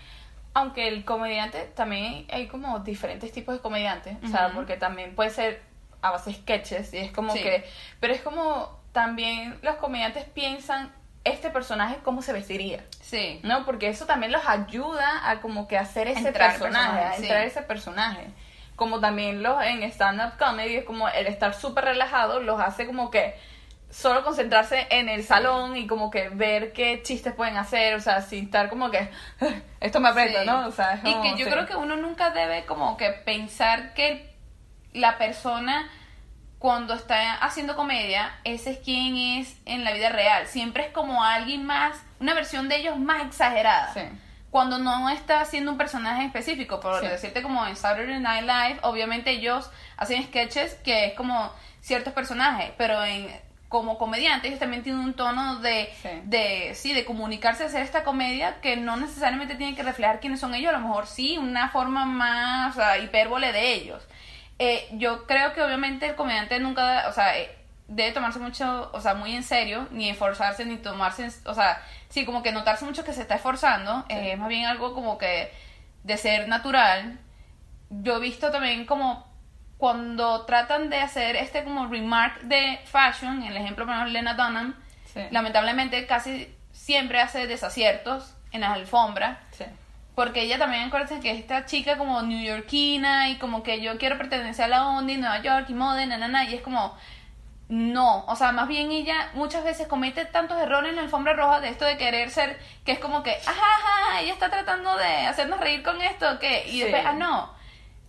aunque 0.54 0.88
el 0.88 1.04
comediante, 1.06 1.58
también 1.74 2.26
hay 2.30 2.46
como 2.48 2.78
diferentes 2.80 3.32
tipos 3.32 3.54
de 3.54 3.60
comediantes, 3.62 4.16
o 4.22 4.28
sea, 4.28 4.50
porque 4.54 4.76
también 4.76 5.14
puede 5.14 5.30
ser 5.30 5.62
a 6.02 6.10
base 6.10 6.30
de 6.30 6.36
sketches 6.36 6.92
y 6.92 6.98
es 6.98 7.12
como 7.12 7.32
Sí. 7.32 7.42
que, 7.42 7.64
pero 7.98 8.12
es 8.12 8.20
como 8.20 8.78
también 8.92 9.58
los 9.62 9.76
comediantes 9.76 10.24
piensan 10.24 10.92
este 11.24 11.50
personaje 11.50 11.98
cómo 12.02 12.22
se 12.22 12.32
vestiría. 12.32 12.85
Sí. 13.00 13.40
¿no? 13.42 13.64
Porque 13.64 13.88
eso 13.88 14.06
también 14.06 14.32
los 14.32 14.42
ayuda 14.46 15.28
a 15.30 15.40
como 15.40 15.68
que 15.68 15.78
hacer 15.78 16.08
ese 16.08 16.28
Entrar 16.28 16.52
personaje, 16.52 17.00
a 17.04 17.12
sí. 17.14 17.22
entrar 17.22 17.42
ese 17.46 17.62
personaje. 17.62 18.26
Como 18.76 19.00
también 19.00 19.42
los 19.42 19.62
en 19.62 19.82
stand-up 19.85 20.38
comedy, 20.38 20.76
es 20.76 20.85
como 20.85 21.08
el 21.08 21.26
estar 21.26 21.54
súper 21.54 21.85
relajado 21.85 22.40
los 22.40 22.61
hace 22.61 22.87
como 22.87 23.11
que 23.11 23.37
solo 23.90 24.24
concentrarse 24.24 24.87
en 24.90 25.11
el 25.11 25.22
salón 25.22 25.76
y 25.76 25.87
como 25.87 26.11
que 26.11 26.30
ver 26.30 26.72
qué 26.72 27.02
chistes 27.02 27.35
pueden 27.35 27.58
hacer, 27.58 27.94
o 27.94 28.00
sea, 28.00 28.22
sin 28.22 28.46
estar 28.46 28.70
como 28.70 28.90
que 28.90 29.11
esto 29.80 30.00
me 30.00 30.08
aprieta, 30.08 30.40
Sí. 30.40 30.46
¿no? 30.46 30.66
O 30.66 30.70
sea, 30.72 30.94
es 30.94 31.00
y 31.04 31.12
como- 31.12 31.22
que 31.22 31.30
yo 31.37 31.44
sí. 31.44 31.50
creo 31.52 31.66
que 31.66 31.76
uno 31.76 31.96
nunca 31.96 32.30
debe 32.30 32.64
como 32.64 32.96
que 32.96 33.11
pensar 33.11 33.92
que 33.92 34.35
la 34.94 35.18
persona 35.18 35.90
cuando 36.62 36.94
está 36.94 37.33
haciendo 37.35 37.75
comedia, 37.75 38.31
ese 38.44 38.70
es 38.70 38.79
quien 38.79 39.16
es 39.16 39.57
en 39.66 39.83
la 39.83 39.90
vida 39.92 40.11
real. 40.11 40.46
Siempre 40.46 40.85
es 40.87 40.92
como 40.92 41.25
alguien 41.25 41.66
más, 41.66 42.01
una 42.20 42.35
versión 42.35 42.68
de 42.68 42.77
ellos 42.77 42.96
más 43.01 43.22
exagerada. 43.27 43.92
Sí. 43.92 44.03
Cuando 44.48 44.79
no 44.79 45.11
está 45.11 45.40
haciendo 45.40 45.72
un 45.72 45.77
personaje 45.77 46.25
específico, 46.25 46.79
por 46.79 47.01
Sí. 47.01 47.09
decirte 47.09 47.42
como 47.42 47.66
en 47.66 47.75
Saturday 47.75 48.20
Night 48.20 48.42
Live, 48.44 48.79
obviamente 48.83 49.33
ellos 49.33 49.72
hacen 49.96 50.22
sketches 50.22 50.75
que 50.85 51.07
es 51.07 51.14
como 51.14 51.53
ciertos 51.81 52.12
personajes, 52.12 52.70
pero 52.79 53.03
en 53.05 53.27
como 53.68 53.98
comediantes 53.98 54.46
ellos 54.51 54.61
también 54.61 54.85
tienen 54.85 55.01
un 55.03 55.14
tono 55.14 55.57
de, 55.57 55.92
Sí. 56.01 56.11
de 56.27 56.75
sí, 56.77 56.92
de 56.92 57.05
comunicarse, 57.05 57.64
hacer 57.64 57.83
esta 57.83 58.05
comedia 58.05 58.61
que 58.61 58.77
no 58.77 58.96
necesariamente 58.96 59.57
tiene 59.57 59.75
que 59.75 59.83
reflejar 59.83 60.20
quiénes 60.20 60.38
son 60.38 60.55
ellos, 60.55 60.68
a 60.72 60.79
lo 60.79 60.87
mejor 60.87 61.09
sí, 61.09 61.38
una 61.38 61.70
forma 61.70 62.05
más, 62.05 62.77
o 62.77 62.81
sea, 62.81 62.98
hipérbole 62.98 63.51
de 63.51 63.72
ellos. 63.75 64.07
Eh, 64.58 64.88
yo 64.92 65.26
creo 65.26 65.52
que 65.54 65.62
obviamente 65.62 66.06
el 66.06 66.14
comediante 66.14 66.58
nunca, 66.60 67.06
o 67.08 67.12
sea, 67.12 67.36
eh, 67.38 67.50
debe 67.88 68.12
tomarse 68.12 68.38
mucho, 68.38 68.90
o 68.92 69.00
sea, 69.00 69.14
muy 69.14 69.34
en 69.34 69.42
serio, 69.42 69.88
ni 69.90 70.08
esforzarse, 70.08 70.64
ni 70.64 70.76
tomarse, 70.76 71.24
en- 71.24 71.32
o 71.46 71.54
sea, 71.54 71.82
sí, 72.08 72.24
como 72.24 72.42
que 72.42 72.52
notarse 72.52 72.84
mucho 72.84 73.04
que 73.04 73.12
se 73.12 73.22
está 73.22 73.34
esforzando, 73.34 74.04
Sí. 74.08 74.14
eh, 74.14 74.32
es 74.32 74.38
más 74.38 74.48
bien 74.48 74.66
algo 74.66 74.94
como 74.94 75.18
que 75.18 75.52
de 76.04 76.16
ser 76.16 76.48
natural. 76.48 77.18
Yo 77.90 78.16
he 78.16 78.20
visto 78.20 78.50
también 78.50 78.86
como 78.86 79.30
cuando 79.78 80.46
tratan 80.46 80.90
de 80.90 80.98
hacer 81.00 81.34
este 81.36 81.64
como 81.64 81.86
remark 81.88 82.40
de 82.42 82.78
fashion, 82.84 83.42
el 83.42 83.56
ejemplo 83.56 83.84
por 83.84 83.94
ejemplo 83.94 84.12
Lena 84.12 84.34
Dunham, 84.34 84.74
Sí. 85.12 85.20
lamentablemente 85.30 86.06
casi 86.06 86.54
siempre 86.72 87.20
hace 87.20 87.46
desaciertos 87.46 88.34
en 88.52 88.60
las 88.62 88.70
alfombras. 88.70 89.38
Sí. 89.50 89.64
Porque 90.14 90.42
ella 90.42 90.59
también 90.59 90.85
acuérdense 90.85 91.20
que 91.20 91.31
es 91.31 91.38
esta 91.38 91.64
chica 91.64 91.96
como 91.96 92.20
newyorkina 92.22 93.31
y 93.31 93.37
como 93.38 93.62
que 93.62 93.81
yo 93.81 93.96
quiero 93.96 94.18
pertenecer 94.18 94.66
a 94.66 94.68
la 94.68 94.87
onda 94.88 95.12
y 95.12 95.16
Nueva 95.16 95.40
York 95.40 95.66
y 95.70 95.75
moda, 95.75 96.03
y 96.03 96.07
na, 96.07 96.18
na, 96.18 96.29
na, 96.29 96.44
y 96.44 96.55
es 96.55 96.61
como 96.62 96.94
no, 97.68 98.27
o 98.27 98.37
sea, 98.37 98.53
más 98.53 98.68
bien 98.68 98.90
ella 98.90 99.31
muchas 99.33 99.64
veces 99.64 99.87
comete 99.88 100.27
tantos 100.27 100.61
errores 100.61 100.90
en 100.90 100.96
la 100.96 101.03
alfombra 101.03 101.33
roja 101.33 101.61
de 101.61 101.70
esto 101.70 101.87
de 101.87 101.96
querer 101.96 102.29
ser, 102.29 102.61
que 102.85 102.92
es 102.92 102.98
como 102.98 103.22
que, 103.22 103.31
ajá, 103.31 103.51
ajá, 103.51 104.20
ella 104.20 104.35
está 104.35 104.51
tratando 104.51 104.94
de 104.98 105.27
hacernos 105.27 105.59
reír 105.59 105.83
con 105.83 106.03
esto, 106.03 106.38
que 106.38 106.64
y 106.68 106.72
Sí. 106.72 106.81
después, 106.81 107.03
ah, 107.07 107.14
no, 107.14 107.51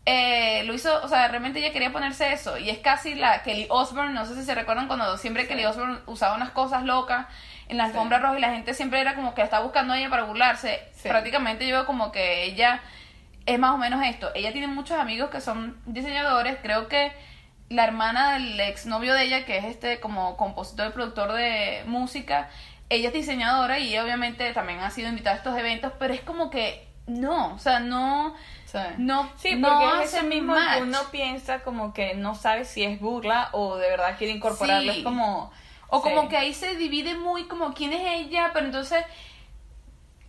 eh, 0.06 0.64
lo 0.66 0.74
hizo, 0.74 1.02
o 1.02 1.08
sea, 1.08 1.30
realmente 1.30 1.60
ella 1.60 1.72
quería 1.72 1.94
ponerse 1.94 2.34
eso, 2.34 2.58
y 2.58 2.70
es 2.70 2.80
casi 2.80 3.16
la 3.16 3.42
Kelly 3.44 3.68
Osbourne, 3.70 4.12
no 4.12 4.26
sé 4.26 4.36
si 4.36 4.44
se 4.44 4.54
recuerdan 4.54 4.88
cuando 4.88 5.18
siempre 5.18 5.44
Sí. 5.44 5.48
Kelly 5.50 5.64
Osbourne 5.64 6.00
usaba 6.08 6.36
unas 6.36 6.50
cosas 6.50 6.84
locas 6.84 7.28
en 7.70 7.78
la 7.78 7.86
Sí. 7.86 7.92
alfombra 7.92 8.20
roja 8.20 8.38
y 8.38 8.42
la 8.42 8.52
gente 8.52 8.74
siempre 8.74 9.00
era 9.02 9.16
como 9.16 9.34
que 9.34 9.42
estaba 9.42 9.64
buscando 9.64 9.94
a 9.94 9.98
ella 10.00 10.10
para 10.10 10.24
burlarse, 10.24 10.80
Sí. 10.94 11.10
prácticamente 11.10 11.68
yo 11.68 11.76
veo 11.76 11.86
como 11.86 12.12
que 12.12 12.44
ella 12.44 12.82
es 13.46 13.60
más 13.60 13.72
o 13.72 13.78
menos 13.78 14.04
esto. 14.06 14.32
Ella 14.36 14.52
tiene 14.52 14.68
muchos 14.68 14.98
amigos 14.98 15.30
que 15.30 15.42
son 15.42 15.78
diseñadores. 15.86 16.58
Creo 16.62 16.88
que 16.88 17.12
la 17.70 17.84
hermana 17.86 18.34
del 18.34 18.60
exnovio 18.60 19.14
de 19.14 19.24
ella, 19.24 19.46
que 19.46 19.58
es 19.58 19.66
este 19.66 20.00
como 20.00 20.38
compositor 20.38 20.88
y 20.88 20.92
productor 20.92 21.34
de 21.34 21.84
música, 21.88 22.50
ella 22.90 23.08
es 23.10 23.14
diseñadora 23.14 23.80
y 23.80 23.98
obviamente 23.98 24.52
también 24.54 24.80
ha 24.80 24.92
sido 24.92 25.10
invitada 25.10 25.36
a 25.36 25.38
estos 25.40 25.58
eventos, 25.58 25.92
pero 26.00 26.14
es 26.14 26.22
como 26.22 26.50
que 26.50 26.88
no, 27.08 27.54
o 27.56 27.60
sea, 27.60 27.80
no, 27.80 28.34
Sí. 28.66 28.78
no, 28.98 29.30
Sí, 29.38 29.56
no 29.56 29.68
porque 29.68 30.04
es 30.06 30.14
ese 30.14 30.24
mismo 30.24 30.54
match. 30.56 30.82
uno 30.84 31.00
piensa 31.12 31.60
como 31.64 31.94
que 31.94 32.14
no 32.16 32.36
sabe 32.36 32.64
si 32.66 32.84
es 32.84 33.00
burla 33.00 33.50
o 33.52 33.76
de 33.78 33.90
verdad 33.90 34.16
quiere 34.18 34.34
incorporarlo. 34.34 34.92
Sí. 34.94 35.00
Es 35.00 35.04
como, 35.04 35.52
O 35.96 36.02
como 36.02 36.24
Sí. 36.24 36.28
que 36.30 36.38
ahí 36.38 36.54
se 36.56 36.76
divide 36.76 37.14
muy 37.16 37.44
como 37.48 37.74
quién 37.76 37.94
es 37.94 38.02
ella, 38.20 38.50
pero 38.52 38.66
entonces 38.66 39.06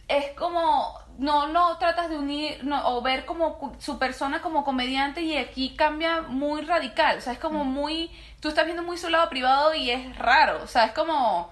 es 0.09 0.33
como 0.33 0.98
no 1.16 1.46
lo 1.46 1.79
tratas 1.79 2.11
de 2.11 2.18
unir 2.18 2.62
no, 2.64 2.87
o 2.88 3.00
ver 3.00 3.24
como 3.24 3.72
su 3.79 3.98
persona 3.98 4.42
como 4.42 4.64
comediante 4.64 5.22
y 5.22 5.37
aquí 5.38 5.74
cambia 5.77 6.22
muy 6.22 6.62
radical, 6.62 7.16
o 7.18 7.20
sea, 7.20 7.33
es 7.33 7.38
como 7.38 7.64
muy, 7.64 8.11
tú 8.40 8.48
estás 8.48 8.64
viendo 8.66 8.83
muy 8.83 8.98
su 8.98 9.09
lado 9.09 9.31
privado 9.31 9.74
y 9.74 9.90
es 9.90 10.18
raro, 10.18 10.62
o 10.62 10.66
sea, 10.66 10.87
es 10.87 10.92
como, 10.92 11.50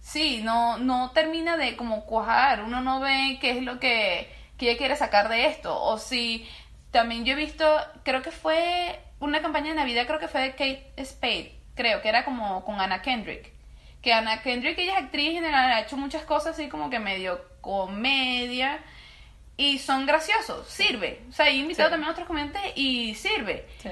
sí, 0.00 0.40
no, 0.42 0.78
no 0.78 1.10
termina 1.10 1.56
de 1.56 1.76
como 1.76 2.06
cuajar, 2.06 2.62
uno 2.62 2.80
no 2.80 3.00
ve 3.00 3.38
qué 3.40 3.50
es 3.58 3.62
lo 3.62 3.78
que, 3.80 4.32
que 4.56 4.70
ella 4.70 4.78
quiere 4.78 4.96
sacar 4.96 5.28
de 5.28 5.46
esto, 5.46 5.78
o 5.82 5.98
si 5.98 6.48
también 6.92 7.24
yo 7.24 7.32
he 7.34 7.36
visto, 7.36 7.66
creo 8.04 8.22
que 8.22 8.30
fue 8.30 9.00
una 9.18 9.42
campaña 9.42 9.70
de 9.70 9.74
Navidad, 9.74 10.06
creo 10.06 10.20
que 10.20 10.28
fue 10.28 10.40
de 10.42 10.50
Kate 10.52 10.92
Spade, 11.04 11.59
creo 11.80 12.02
que 12.02 12.08
era 12.10 12.24
como 12.24 12.64
con 12.64 12.80
Anna 12.80 13.00
Kendrick. 13.02 13.52
Que 14.02 14.12
Anna 14.12 14.42
Kendrick, 14.42 14.78
ella 14.78 14.98
es 14.98 15.04
actriz 15.04 15.28
en 15.28 15.34
general, 15.36 15.72
ha 15.72 15.80
hecho 15.80 15.96
muchas 15.96 16.22
cosas 16.24 16.52
así 16.54 16.68
como 16.68 16.90
que 16.90 16.98
medio 16.98 17.40
comedia 17.60 18.78
y 19.56 19.78
son 19.78 20.06
graciosos, 20.06 20.66
sirve. 20.68 21.22
O 21.28 21.32
sea, 21.32 21.48
he 21.48 21.54
invitado 21.56 21.88
Sí. 21.88 21.92
también 21.92 22.08
a 22.08 22.12
otros 22.12 22.26
comediantes 22.26 22.62
y 22.76 23.14
sirve. 23.14 23.66
Sí. 23.82 23.90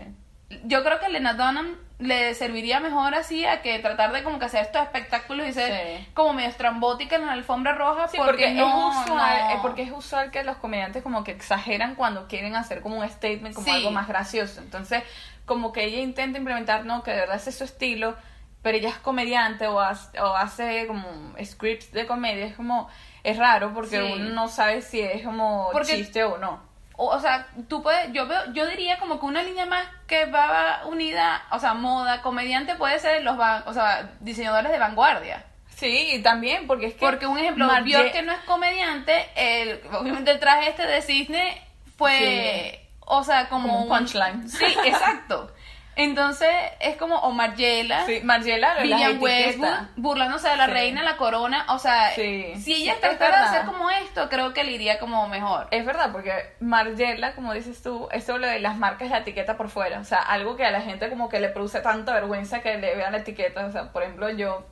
Yo 0.65 0.83
creo 0.83 0.99
que 0.99 1.09
Lena 1.11 1.35
Dunham 1.35 1.77
le 1.99 2.33
serviría 2.35 2.81
mejor 2.81 3.15
así 3.15 3.45
a 3.45 3.61
que 3.61 3.79
tratar 3.81 4.13
de 4.13 4.23
como 4.23 4.39
que 4.39 4.47
hacer 4.47 4.63
estos 4.63 4.81
espectáculos 4.83 5.47
y 5.47 5.53
ser 5.53 5.99
Sí. 5.99 6.09
como 6.15 6.33
medio 6.33 6.49
estrambótica 6.49 7.17
en 7.17 7.27
la 7.27 7.33
alfombra 7.33 7.75
roja 7.75 8.09
Sí, 8.09 8.17
porque, 8.17 8.31
porque, 8.33 8.51
no, 8.55 8.93
es 8.93 8.99
usual, 9.03 9.55
no. 9.57 9.63
porque 9.63 9.83
es 9.83 9.91
usual 9.93 10.31
que 10.31 10.43
los 10.45 10.57
comediantes 10.57 11.03
como 11.03 11.23
que 11.25 11.33
exageran 11.33 11.97
cuando 11.97 12.29
quieren 12.29 12.55
hacer 12.57 12.81
como 12.81 12.97
un 12.99 13.09
statement, 13.09 13.55
como 13.55 13.67
Sí. 13.67 13.73
algo 13.73 13.91
más 13.91 14.09
gracioso. 14.09 14.61
Entonces, 14.63 15.03
como 15.49 15.73
que 15.73 15.83
ella 15.85 15.99
intenta 15.99 16.39
implementar, 16.39 16.85
no, 16.85 17.03
que 17.03 17.11
de 17.11 17.17
verdad 17.19 17.37
ese 17.37 17.51
es 17.51 17.59
su 17.59 17.65
estilo, 17.65 18.15
pero 18.63 18.77
ella 18.79 18.91
es 18.91 18.99
comediante 18.99 19.67
o 19.67 19.81
hace, 19.81 20.21
o 20.21 20.37
hace 20.37 20.87
como 20.87 21.35
scripts 21.45 21.91
de 21.91 22.07
comedia, 22.07 22.47
es 22.47 22.55
como, 22.55 22.89
es 23.25 23.37
raro 23.37 23.73
porque 23.75 23.99
Sí. 24.01 24.13
uno 24.15 24.29
no 24.31 24.47
sabe 24.49 24.83
si 24.83 25.01
es 25.01 25.25
como 25.25 25.71
Porque- 25.73 25.97
chiste 25.97 26.23
o 26.23 26.39
no. 26.39 26.63
o, 26.97 27.07
o 27.15 27.21
sea, 27.21 27.47
tú 27.69 27.83
puedes, 27.83 28.13
yo 28.13 28.27
veo, 28.27 28.53
yo 28.53 28.67
diría 28.67 28.99
como 28.99 29.21
que 29.21 29.27
una 29.27 29.43
línea 29.43 29.67
más 29.67 29.87
que 30.09 30.25
va 30.27 30.83
unida, 30.87 31.43
o 31.53 31.59
sea, 31.61 31.73
moda, 31.75 32.23
comediante 32.23 32.75
puede 32.75 32.99
ser 32.99 33.23
los, 33.23 33.37
o 33.67 33.73
sea, 33.73 34.11
diseñadores 34.21 34.71
de 34.73 34.79
vanguardia. 34.79 35.45
Sí, 35.77 36.21
también 36.25 36.67
porque 36.67 36.87
es 36.87 36.95
que... 36.95 36.99
Porque 36.99 37.29
un 37.29 37.39
ejemplo, 37.39 37.69
Marge- 37.69 37.85
Björk 37.85 38.11
que 38.13 38.23
no 38.23 38.33
es 38.33 38.41
comediante, 38.41 39.29
el, 39.37 39.81
obviamente 39.93 40.33
el 40.33 40.41
traje 40.41 40.71
este 40.71 40.85
de 40.89 41.01
cisne 41.03 41.63
fue, 41.97 42.88
o 43.09 43.25
sea, 43.25 43.49
como, 43.49 43.69
Como 43.69 43.83
un 43.83 43.89
punchline. 43.89 44.49
Sí, 44.49 44.65
exacto. 44.85 45.53
Entonces 45.97 46.49
es 46.79 46.97
como 46.97 47.17
o 47.17 47.33
Margiela, 47.33 48.07
Sí, 48.07 48.21
Margiela, 48.23 48.77
Vivian. 48.81 49.21
Westwood, 49.21 49.69
burlándose 49.97 50.49
de 50.49 50.57
la 50.57 50.67
Sí. 50.67 50.71
reina, 50.71 51.03
la 51.03 51.17
corona, 51.17 51.67
o 51.71 51.81
sea, 51.81 52.13
Sí. 52.15 52.53
si 52.63 52.75
ella 52.85 52.95
tratara 53.01 53.41
de 53.41 53.47
hacer 53.49 53.65
como 53.67 53.91
esto, 53.91 54.29
creo 54.29 54.55
que 54.55 54.63
le 54.63 54.71
iría 54.71 55.01
como 55.01 55.27
mejor. 55.29 55.67
Es 55.73 55.85
verdad, 55.85 56.13
porque 56.13 56.55
Margiela, 56.61 57.35
como 57.35 57.53
dices 57.53 57.83
tú, 57.83 58.09
eso 58.13 58.39
lo 58.39 58.47
de 58.47 58.61
las 58.61 58.77
marcas, 58.77 59.11
la 59.11 59.19
etiqueta 59.19 59.57
por 59.57 59.71
fuera. 59.71 59.99
O 59.99 60.05
sea, 60.05 60.19
algo 60.19 60.55
que 60.57 60.65
a 60.65 60.71
la 60.71 60.83
gente 60.83 61.09
como 61.09 61.29
que 61.29 61.41
le 61.41 61.49
produce 61.49 61.81
tanta 61.81 62.13
vergüenza 62.15 62.61
que 62.61 62.79
le 62.79 62.95
vean 62.95 63.11
la 63.11 63.19
etiqueta. 63.19 63.67
O 63.67 63.73
sea, 63.73 63.91
por 63.91 64.05
ejemplo, 64.05 64.31
yo 64.31 64.65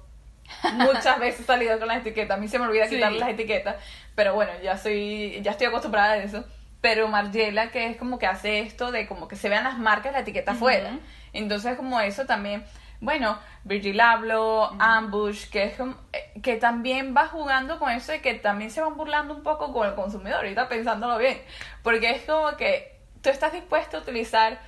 muchas 0.74 1.18
veces 1.18 1.40
he 1.40 1.44
salido 1.44 1.76
con 1.80 1.88
las 1.88 1.98
etiquetas. 1.98 2.36
A 2.36 2.40
mí 2.40 2.46
se 2.46 2.60
me 2.60 2.66
olvida 2.66 2.86
quitar 2.88 3.10
las 3.10 3.30
etiquetas. 3.30 3.74
Pero 4.14 4.34
bueno, 4.34 4.52
ya 4.62 4.78
soy, 4.78 5.40
ya 5.42 5.50
estoy 5.50 5.66
acostumbrada 5.66 6.12
a 6.12 6.16
eso. 6.18 6.44
Pero 6.80 7.08
Margiela, 7.08 7.70
que 7.70 7.86
es 7.86 7.96
como 7.96 8.18
que 8.18 8.26
hace 8.26 8.60
esto 8.60 8.92
de 8.92 9.06
como 9.06 9.28
que 9.28 9.36
se 9.36 9.48
vean 9.48 9.64
las 9.64 9.78
marcas, 9.78 10.12
la 10.12 10.20
etiqueta 10.20 10.52
afuera. 10.52 10.98
Entonces, 11.32 11.76
como 11.76 12.00
eso 12.00 12.26
también. 12.26 12.64
Bueno, 13.00 13.38
Virgil 13.64 14.00
Abloh, 14.00 14.70
Ambush, 14.78 15.50
que 15.50 15.64
es 15.64 15.76
como- 15.76 15.96
eh, 16.12 16.40
que 16.42 16.56
también 16.56 17.14
va 17.14 17.26
jugando 17.26 17.78
con 17.78 17.90
eso 17.90 18.12
de 18.12 18.20
que 18.22 18.34
también 18.34 18.70
se 18.70 18.80
van 18.80 18.96
burlando 18.96 19.34
un 19.34 19.42
poco 19.42 19.72
con 19.72 19.86
el 19.86 19.94
consumidor, 19.94 20.36
ahorita 20.36 20.68
pensándolo 20.68 21.18
bien. 21.18 21.42
Porque 21.82 22.10
es 22.10 22.22
como 22.22 22.56
que 22.56 22.98
tú 23.22 23.28
estás 23.28 23.52
dispuesto 23.52 23.98
a 23.98 24.00
utilizar 24.00 24.60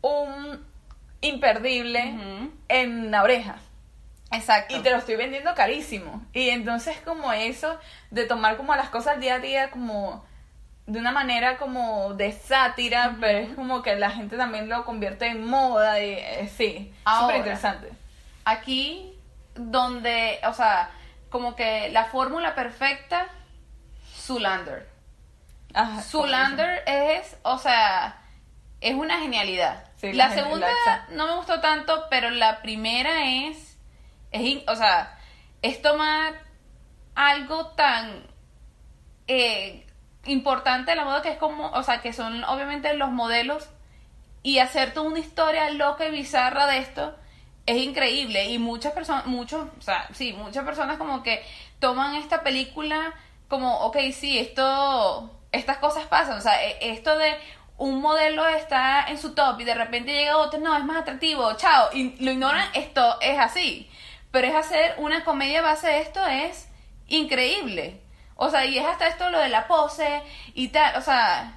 un 0.00 0.66
imperdible 1.20 2.14
en 2.68 3.10
la 3.10 3.22
oreja. 3.22 3.56
Exacto. 4.30 4.76
Y 4.76 4.80
te 4.80 4.90
lo 4.90 4.96
estoy 4.96 5.16
vendiendo 5.16 5.54
carísimo. 5.54 6.24
Y 6.32 6.50
entonces 6.50 6.98
como 7.04 7.32
eso 7.32 7.78
de 8.10 8.24
tomar 8.26 8.56
como 8.56 8.74
las 8.76 8.90
cosas 8.90 9.20
día 9.20 9.36
a 9.36 9.38
día 9.38 9.70
como 9.70 10.24
de 10.88 10.98
una 10.98 11.12
manera 11.12 11.58
como 11.58 12.14
de 12.14 12.32
sátira, 12.32 13.16
pero 13.20 13.38
es 13.38 13.54
como 13.54 13.82
que 13.82 13.94
la 13.96 14.10
gente 14.10 14.36
también 14.36 14.68
lo 14.68 14.84
convierte 14.84 15.26
en 15.26 15.44
moda 15.46 16.02
y 16.02 16.12
eh, 16.14 16.50
sí, 16.56 16.92
súper 17.20 17.36
interesante. 17.36 17.90
Aquí 18.44 19.14
donde, 19.54 20.38
o 20.46 20.52
sea, 20.54 20.90
como 21.30 21.54
que 21.54 21.90
la 21.90 22.06
fórmula 22.06 22.54
perfecta, 22.54 23.26
Zulander. 24.16 24.88
Ajá, 25.74 26.00
Zulander 26.02 26.82
es, 26.86 27.36
o 27.42 27.58
sea, 27.58 28.16
es 28.80 28.94
una 28.94 29.18
genialidad. 29.18 29.84
Sí, 29.96 30.12
la 30.12 30.28
la 30.28 30.34
gen- 30.34 30.44
segunda 30.44 30.66
la- 30.86 31.06
no 31.10 31.26
me 31.26 31.34
gustó 31.36 31.60
tanto, 31.60 32.04
pero 32.08 32.30
la 32.30 32.62
primera 32.62 33.26
es, 33.30 33.76
es 34.30 34.62
o 34.68 34.74
sea, 34.76 35.18
es 35.60 35.82
tomar 35.82 36.34
algo 37.14 37.66
tan 37.72 38.26
eh, 39.26 39.84
importante 40.28 40.92
de 40.92 40.96
la 40.96 41.04
moda 41.04 41.22
que 41.22 41.30
es 41.30 41.38
como, 41.38 41.70
o 41.70 41.82
sea, 41.82 42.00
que 42.00 42.12
son 42.12 42.44
obviamente 42.44 42.92
los 42.94 43.10
modelos 43.10 43.68
y 44.42 44.58
hacer 44.60 44.94
toda 44.94 45.08
una 45.08 45.18
historia 45.18 45.70
loca 45.70 46.06
y 46.06 46.10
bizarra 46.10 46.66
de 46.66 46.78
esto 46.78 47.14
es 47.66 47.76
increíble. 47.76 48.46
Y 48.46 48.58
muchas 48.58 48.92
personas, 48.92 49.26
muchos, 49.26 49.66
o 49.78 49.82
sea, 49.82 50.08
sí, 50.14 50.32
muchas 50.32 50.64
personas 50.64 50.96
como 50.96 51.22
que 51.22 51.44
toman 51.80 52.16
esta 52.16 52.42
película 52.42 53.12
como, 53.48 53.80
ok, 53.80 53.96
sí, 54.12 54.38
esto, 54.38 55.30
estas 55.52 55.78
cosas 55.78 56.06
pasan, 56.06 56.38
o 56.38 56.40
sea, 56.40 56.64
e- 56.64 56.92
esto 56.92 57.16
de 57.18 57.34
un 57.78 58.00
modelo 58.00 58.46
está 58.48 59.06
en 59.08 59.18
su 59.18 59.34
top 59.34 59.60
y 59.60 59.64
de 59.64 59.74
repente 59.74 60.12
llega 60.12 60.36
otro, 60.38 60.60
no, 60.60 60.76
es 60.76 60.84
más 60.84 60.98
atractivo, 60.98 61.52
chao, 61.56 61.90
y 61.92 62.22
lo 62.22 62.32
ignoran, 62.32 62.68
esto 62.74 63.18
es 63.20 63.38
así, 63.38 63.88
pero 64.30 64.48
es 64.48 64.54
hacer 64.54 64.94
una 64.98 65.24
comedia 65.24 65.62
base 65.62 65.86
de 65.88 66.00
esto 66.00 66.26
es 66.26 66.68
increíble, 67.06 68.00
o 68.40 68.48
sea, 68.50 68.64
y 68.64 68.78
es 68.78 68.86
hasta 68.86 69.08
esto 69.08 69.28
lo 69.30 69.38
de 69.40 69.48
la 69.48 69.66
pose 69.66 70.22
y 70.54 70.68
tal, 70.68 70.96
o 70.96 71.02
sea, 71.02 71.52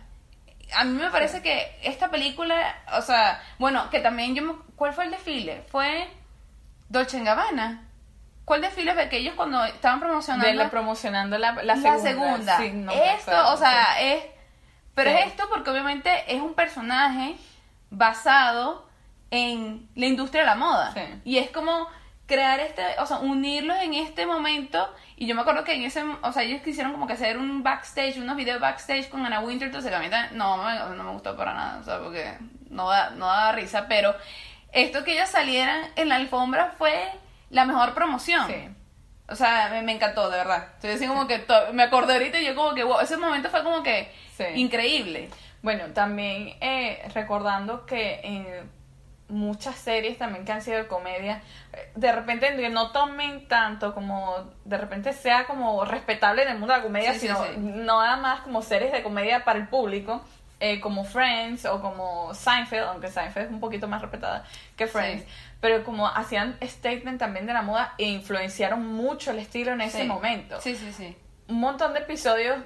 a 0.74 0.84
mí 0.84 1.00
me 1.00 1.12
parece 1.12 1.41
que 1.44 1.78
esta 1.84 2.10
película, 2.10 2.76
o 2.98 3.02
sea, 3.02 3.41
bueno, 3.60 3.89
que 3.91 4.00
también 4.00 4.34
yo 4.34 4.41
me, 4.41 4.54
¿cuál 4.76 4.94
fue 4.94 5.06
el 5.06 5.12
desfile? 5.12 5.63
Fue 5.70 6.10
Dolce 6.89 7.24
Gabbana. 7.24 7.88
¿Cuál 8.46 8.62
desfile 8.62 8.94
fue 8.94 9.10
que 9.10 9.17
ellos 9.17 9.36
cuando 9.36 9.63
estaban 9.63 10.00
promocionando 10.00 10.48
De 10.48 10.56
la, 10.56 10.70
promocionando 10.72 11.38
la, 11.38 11.54
la 11.54 11.76
la 11.76 11.76
segunda. 11.76 12.02
segunda? 12.02 12.58
Sí, 12.58 12.72
no 12.72 12.91
me 12.91 13.13
esto, 13.13 13.32
acuerdo, 13.32 13.54
o 13.54 13.58
sea, 13.58 13.96
sí. 14.00 14.06
es 14.06 14.24
pero 14.96 15.12
es 15.12 15.28
esto 15.28 15.48
porque 15.50 15.70
obviamente 15.70 16.12
es 16.28 16.41
un 16.41 16.54
personaje 16.54 17.36
basado 17.91 18.89
en 19.30 19.88
la 19.96 20.08
industria 20.08 20.41
de 20.41 20.48
la 20.48 20.56
moda. 20.56 20.94
Sí. 20.94 21.02
Y 21.24 21.38
es 21.38 21.52
como 21.52 21.88
crear 22.32 22.60
este, 22.62 22.82
o 23.00 23.06
sea, 23.06 23.17
unirlos 23.20 23.78
en 23.82 23.94
este 23.94 24.26
momento. 24.26 24.88
Y 25.17 25.28
yo 25.28 25.36
me 25.36 25.41
acuerdo 25.41 25.63
que 25.63 25.74
en 25.74 25.84
ese, 25.84 26.04
o 26.22 26.32
sea, 26.32 26.44
ellos 26.44 26.62
quisieron 26.62 26.94
como 26.94 27.06
que 27.08 27.13
hacer 27.13 27.38
un 27.38 27.62
backstage, 27.62 28.17
unos 28.17 28.36
videos 28.38 28.60
backstage 28.62 29.10
con 29.10 29.26
Anna 29.26 29.41
Winter, 29.41 29.67
entonces 29.67 29.94
a 29.94 30.00
mí 30.00 30.10
también- 30.10 30.38
no, 30.38 30.58
me- 30.58 30.96
no 30.96 31.04
me 31.04 31.12
gustó 31.12 31.36
para 31.36 31.54
nada, 31.54 31.80
o 31.80 31.84
sea, 31.84 32.00
porque 32.00 32.38
no 32.70 32.89
da, 32.89 33.10
no 33.12 33.26
daba 33.28 33.52
risa, 33.52 33.88
pero 33.89 34.15
esto 34.72 35.04
que 35.04 35.13
ellos 35.13 35.30
salieran 35.30 35.82
en 35.98 36.08
la 36.10 36.15
alfombra 36.15 36.74
fue 36.78 36.96
la 37.50 37.65
mejor 37.65 37.94
promoción. 37.94 38.48
Sí. 38.48 38.70
O 39.28 39.36
sea, 39.36 39.67
me, 39.72 39.82
me 39.82 39.91
encantó, 39.91 40.30
de 40.30 40.38
verdad. 40.38 40.70
Estoy 40.76 40.91
así 40.91 41.06
como 41.08 41.28
que 41.28 41.39
to- 41.39 41.74
me 41.74 41.84
acordé 41.84 42.13
ahorita 42.13 42.39
y 42.39 42.46
yo 42.46 42.56
como 42.56 42.74
que, 42.74 42.84
wow, 42.84 43.00
ese 43.02 43.17
momento 43.17 43.50
fue 43.50 43.63
como 43.63 43.84
que 43.84 44.12
Sí. 44.38 44.46
increíble. 44.56 45.30
Bueno, 45.62 45.86
también 45.94 46.56
eh, 46.62 47.08
recordando 47.13 47.86
que 47.86 48.20
en 48.24 48.48
muchas 49.32 49.76
series 49.76 50.17
también 50.17 50.46
que 50.46 50.52
han 50.52 50.62
sido 50.62 50.78
de 50.78 50.88
comedia, 50.88 51.41
eh, 51.74 51.91
de 51.96 52.12
repente 52.12 52.70
no 52.70 52.91
tomen 52.91 53.48
tanto 53.48 53.94
como, 53.94 54.36
de 54.65 54.78
repente 54.78 55.13
sea 55.13 55.46
como 55.48 55.84
respetable 55.86 56.44
en 56.44 56.50
el 56.50 56.58
mundo 56.60 56.74
de 56.74 56.80
la 56.80 56.84
comedia, 56.84 57.13
Sí, 57.13 57.22
sino 57.22 57.44
sí. 57.44 57.52
nada 57.58 58.17
más 58.17 58.41
como 58.41 58.62
series 58.62 58.91
de 58.91 59.02
comedia 59.04 59.44
para 59.44 59.58
el 59.60 59.67
público, 59.67 60.22
eh, 60.60 60.80
como 60.80 61.04
Friends 61.06 61.65
o 61.65 61.82
como 61.82 62.34
Seinfeld, 62.36 62.84
aunque 62.89 63.08
Seinfeld 63.08 63.48
es 63.48 63.52
un 63.52 63.60
poquito 63.60 63.88
más 63.88 64.02
respetada 64.02 64.44
que 64.76 64.86
Friends, 64.86 65.26
pero 65.60 65.84
como 65.84 66.08
hacían 66.08 66.58
statement 66.62 67.17
también 67.20 67.46
de 67.48 67.54
la 67.54 67.62
moda 67.63 67.96
e 67.98 68.06
influenciaron 68.06 68.86
mucho 68.86 69.32
el 69.32 69.39
estilo 69.39 69.72
en 69.72 69.82
ese 69.82 70.04
momento 70.04 70.60
Sí, 70.62 70.76
sí, 70.76 70.91
sí. 70.94 71.17
un 71.48 71.60
montón 71.62 71.94
de 71.94 72.02
episodios, 72.02 72.58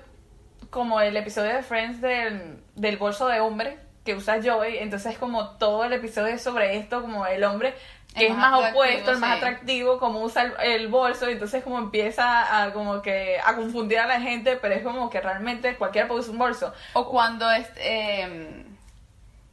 como 0.70 1.00
el 1.00 1.16
episodio 1.16 1.54
de 1.56 1.64
Friends 1.64 2.02
del, 2.02 2.60
del 2.76 2.98
bolso 2.98 3.28
de 3.28 3.40
hombre 3.40 3.78
que 4.06 4.16
usa 4.16 4.40
Joey, 4.42 4.78
entonces 4.78 5.18
como 5.18 5.50
todo 5.58 5.84
el 5.84 5.94
episodio 5.94 6.36
es 6.36 6.42
sobre 6.42 6.78
esto, 6.78 7.02
como 7.02 7.26
el 7.26 7.44
hombre 7.44 7.74
que 8.16 8.28
El 8.28 8.32
es 8.32 8.38
más 8.38 8.72
opuesto, 8.72 9.12
el 9.12 9.18
más 9.18 9.32
sí. 9.32 9.38
atractivo, 9.38 10.00
como 10.00 10.22
usa 10.22 10.44
el, 10.44 10.54
el 10.62 10.88
bolso, 10.88 11.30
y 11.30 11.34
entonces 11.34 11.64
como 11.64 11.80
empieza 11.80 12.64
a 12.64 12.72
como 12.72 13.02
que 13.02 13.38
a 13.44 13.56
confundir 13.56 14.00
a 14.00 14.08
la 14.08 14.22
gente, 14.22 14.56
pero 14.56 14.74
es 14.74 14.84
como 14.84 15.10
que 15.10 15.20
realmente 15.20 15.76
cualquiera 15.76 16.08
puede 16.08 16.22
usar 16.22 16.32
un 16.32 16.38
bolso. 16.38 16.74
O 16.94 17.10
cuando 17.10 17.50
este, 17.52 17.82
eh, 18.24 18.65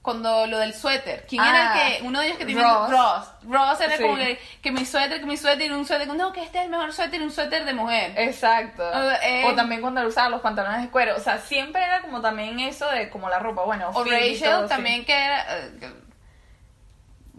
cuando 0.03 0.47
lo 0.49 0.59
del 0.59 0.75
suéter. 0.75 1.25
¿Quién 1.29 1.41
Ah, 1.43 1.49
era 1.49 1.87
el 1.89 1.97
que, 1.99 2.07
uno 2.09 2.19
de 2.21 2.27
ellos 2.27 2.39
que 2.39 2.45
tenía 2.45 2.65
Ross. 2.65 2.91
Ross. 2.91 3.29
Ross 3.45 3.81
era 3.81 3.97
Sí. 3.97 4.03
como 4.03 4.17
que, 4.17 4.39
que 4.61 4.73
mi 4.73 4.85
suéter, 4.85 5.21
que 5.21 5.27
mi 5.27 5.37
suéter, 5.37 5.71
y 5.71 5.75
un 5.75 5.87
suéter, 5.87 6.09
no, 6.09 6.33
que 6.33 6.43
este 6.43 6.59
es 6.59 6.65
el 6.65 6.71
mejor 6.71 6.93
suéter, 6.93 7.21
y 7.21 7.25
un 7.25 7.31
suéter 7.31 7.65
de 7.65 7.73
mujer. 7.73 8.13
Exacto. 8.17 8.83
Eh, 9.23 9.45
o 9.47 9.55
también 9.55 9.81
cuando 9.81 10.05
usaba 10.07 10.29
los 10.29 10.41
pantalones 10.41 10.83
de 10.83 10.91
cuero. 10.91 11.15
O 11.17 11.21
sea, 11.21 11.39
siempre 11.39 11.83
era 11.85 12.01
como 12.03 12.21
también 12.21 12.59
eso 12.61 12.87
de 12.91 13.09
como 13.11 13.29
la 13.29 13.39
ropa. 13.39 13.63
Bueno, 13.63 13.91
O 13.91 13.93
todo, 13.93 14.05
Rachel 14.07 14.37
sí. 14.63 14.69
también 14.69 15.05
que 15.05 15.15
era... 15.15 15.47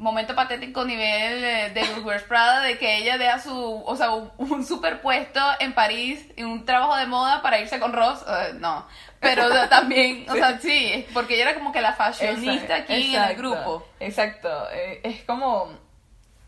momento 0.04 0.36
patético 0.36 0.84
nivel 0.86 1.44
eh, 1.44 1.70
de 1.74 2.00
Wears 2.02 2.24
Prada 2.24 2.62
de 2.62 2.78
que 2.78 2.98
ella 2.98 3.18
deja 3.18 3.40
su, 3.40 3.84
o 3.86 3.96
sea, 3.96 4.12
un, 4.12 4.32
un 4.38 4.66
superpuesto 4.66 5.40
en 5.60 5.74
París 5.74 6.28
y 6.36 6.44
un 6.44 6.66
trabajo 6.66 6.96
de 6.98 7.08
moda 7.08 7.42
para 7.42 7.60
irse 7.60 7.80
con 7.80 7.94
Ross, 7.94 8.24
eh, 8.28 8.54
no, 8.60 8.86
pero 9.20 9.48
o 9.48 9.52
sea, 9.52 9.70
también, 9.70 10.30
o 10.30 10.34
sea, 10.34 10.60
sí, 10.62 11.06
porque 11.14 11.36
ella 11.36 11.50
era 11.52 11.56
como 11.56 11.72
que 11.72 11.82
la 11.82 11.94
fashionista 11.94 12.78
Exacto, 12.78 12.94
aquí 12.94 13.16
en 13.16 13.24
el 13.24 13.36
grupo. 13.36 13.88
Exacto. 14.00 14.50
Eh, 14.72 15.00
es 15.04 15.24
como. 15.24 15.70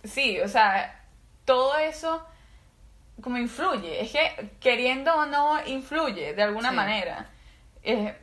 Sí, 0.03 0.39
o 0.39 0.47
sea, 0.47 1.01
todo 1.45 1.77
eso 1.77 2.23
como 3.21 3.37
influye. 3.37 4.01
Es 4.01 4.11
que 4.11 4.49
queriendo 4.59 5.15
o 5.15 5.25
no 5.25 5.65
influye 5.65 6.33
de 6.33 6.43
alguna 6.43 6.69
Sí. 6.71 6.75
manera. 6.75 7.29
Es, 7.81 8.13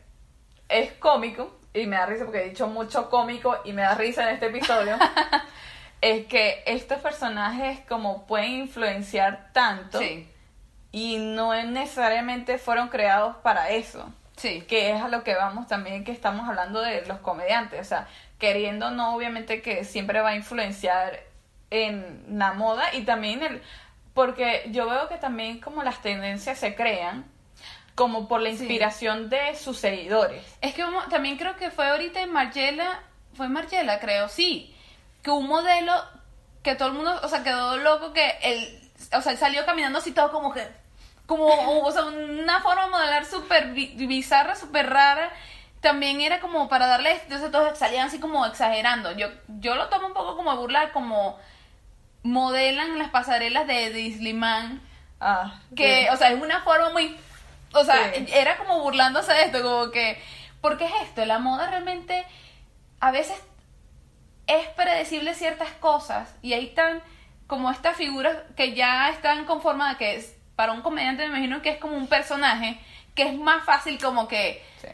es 0.68 0.92
cómico, 0.94 1.58
y 1.74 1.86
me 1.86 1.96
da 1.96 2.06
risa 2.06 2.24
porque 2.24 2.42
he 2.42 2.48
dicho 2.48 2.66
mucho 2.66 3.08
cómico 3.08 3.56
y 3.64 3.72
me 3.72 3.82
da 3.82 3.94
risa 3.94 4.28
en 4.28 4.34
este 4.34 4.46
episodio. 4.46 4.96
es 6.00 6.26
que 6.26 6.62
estos 6.66 6.98
personajes 6.98 7.80
como 7.88 8.26
pueden 8.26 8.52
influenciar 8.52 9.50
tanto 9.52 9.98
Sí, 9.98 10.28
y 10.90 11.18
no 11.18 11.54
necesariamente 11.64 12.58
fueron 12.58 12.88
creados 12.88 13.36
para 13.36 13.70
eso 13.70 14.12
sí, 14.36 14.62
que 14.62 14.90
es 14.90 15.00
a 15.00 15.08
lo 15.08 15.22
que 15.22 15.34
vamos 15.34 15.68
también 15.68 16.04
que 16.04 16.12
estamos 16.12 16.48
hablando 16.48 16.80
de 16.80 17.06
los 17.06 17.18
comediantes, 17.18 17.80
o 17.80 17.84
sea, 17.84 18.08
queriendo 18.38 18.90
no 18.90 19.14
obviamente 19.14 19.62
que 19.62 19.84
siempre 19.84 20.20
va 20.20 20.30
a 20.30 20.36
influenciar 20.36 21.20
en 21.70 22.24
la 22.28 22.52
moda 22.52 22.92
y 22.94 23.02
también 23.02 23.42
el 23.42 23.62
porque 24.14 24.64
yo 24.70 24.90
veo 24.90 25.08
que 25.08 25.16
también 25.16 25.60
como 25.60 25.82
las 25.82 26.02
tendencias 26.02 26.58
se 26.58 26.74
crean 26.74 27.24
como 27.94 28.28
por 28.28 28.40
la 28.40 28.50
Sí. 28.50 28.56
inspiración 28.56 29.28
de 29.28 29.54
sus 29.56 29.78
seguidores. 29.78 30.44
Es 30.60 30.74
que 30.74 30.84
también 31.10 31.36
creo 31.36 31.56
que 31.56 31.70
fue 31.70 31.88
ahorita 31.90 32.20
en 32.20 32.32
Margiela, 32.32 33.00
fue 33.34 33.48
Margiela, 33.48 34.00
creo, 34.00 34.28
sí, 34.28 34.74
que 35.22 35.30
un 35.30 35.46
modelo 35.46 35.92
que 36.62 36.74
todo 36.74 36.88
el 36.88 36.94
mundo, 36.94 37.18
o 37.22 37.28
sea, 37.28 37.42
quedó 37.42 37.76
loco 37.78 38.12
que 38.12 38.34
él, 38.42 38.90
o 39.16 39.20
sea, 39.20 39.32
él 39.32 39.38
salió 39.38 39.66
caminando 39.66 39.98
así 39.98 40.12
todo 40.12 40.30
como 40.30 40.52
que, 40.52 40.66
como, 41.26 41.46
o 41.80 41.92
sea, 41.92 42.04
una 42.04 42.60
forma 42.60 42.84
de 42.84 42.90
modelar 42.90 43.24
súper 43.24 43.72
bi- 43.72 43.94
bizarra, 44.06 44.54
súper 44.56 44.88
rara. 44.90 45.30
También 45.80 46.20
era 46.20 46.38
como 46.40 46.68
para 46.68 46.86
darle, 46.86 47.12
entonces 47.22 47.50
todos 47.50 47.76
salían 47.76 48.06
así 48.06 48.20
como 48.20 48.46
exagerando. 48.46 49.10
Yo, 49.12 49.28
yo 49.58 49.74
lo 49.74 49.88
tomo 49.88 50.06
un 50.08 50.14
poco 50.14 50.36
como 50.36 50.50
a 50.52 50.54
burlar, 50.54 50.92
como 50.92 51.38
modelan 52.22 52.98
las 52.98 53.10
pasarelas 53.10 53.66
de 53.66 53.90
Disneyman 53.90 54.80
Ah, 55.24 55.60
que, 55.76 56.08
o 56.12 56.16
sea, 56.16 56.30
es 56.32 56.40
una 56.42 56.62
forma 56.62 56.90
muy, 56.90 57.16
o 57.74 57.84
sea, 57.84 58.12
Sí. 58.14 58.26
era 58.32 58.56
como 58.58 58.80
burlándose 58.80 59.32
de 59.32 59.44
esto, 59.44 59.62
como 59.62 59.90
que, 59.90 60.20
porque 60.60 60.84
es 60.84 60.92
esto, 61.04 61.24
la 61.24 61.38
moda 61.38 61.68
realmente 61.70 62.24
a 63.00 63.10
veces 63.10 63.36
es 64.46 64.66
predecible 64.68 65.34
ciertas 65.34 65.70
cosas 65.72 66.34
y 66.42 66.52
ahí 66.52 66.66
están 66.66 67.02
como 67.46 67.70
estas 67.70 67.96
figuras 67.96 68.36
que 68.56 68.74
ya 68.74 69.08
están 69.10 69.44
conformadas, 69.44 69.96
que 69.96 70.16
es, 70.16 70.36
para 70.56 70.72
un 70.72 70.82
comediante 70.82 71.22
me 71.24 71.28
imagino 71.30 71.62
que 71.62 71.70
es 71.70 71.78
como 71.78 71.96
un 71.96 72.06
personaje, 72.08 72.78
que 73.14 73.24
es 73.24 73.34
más 73.34 73.64
fácil 73.64 73.98
como 74.02 74.28
que 74.28 74.64
Sí. 74.80 74.88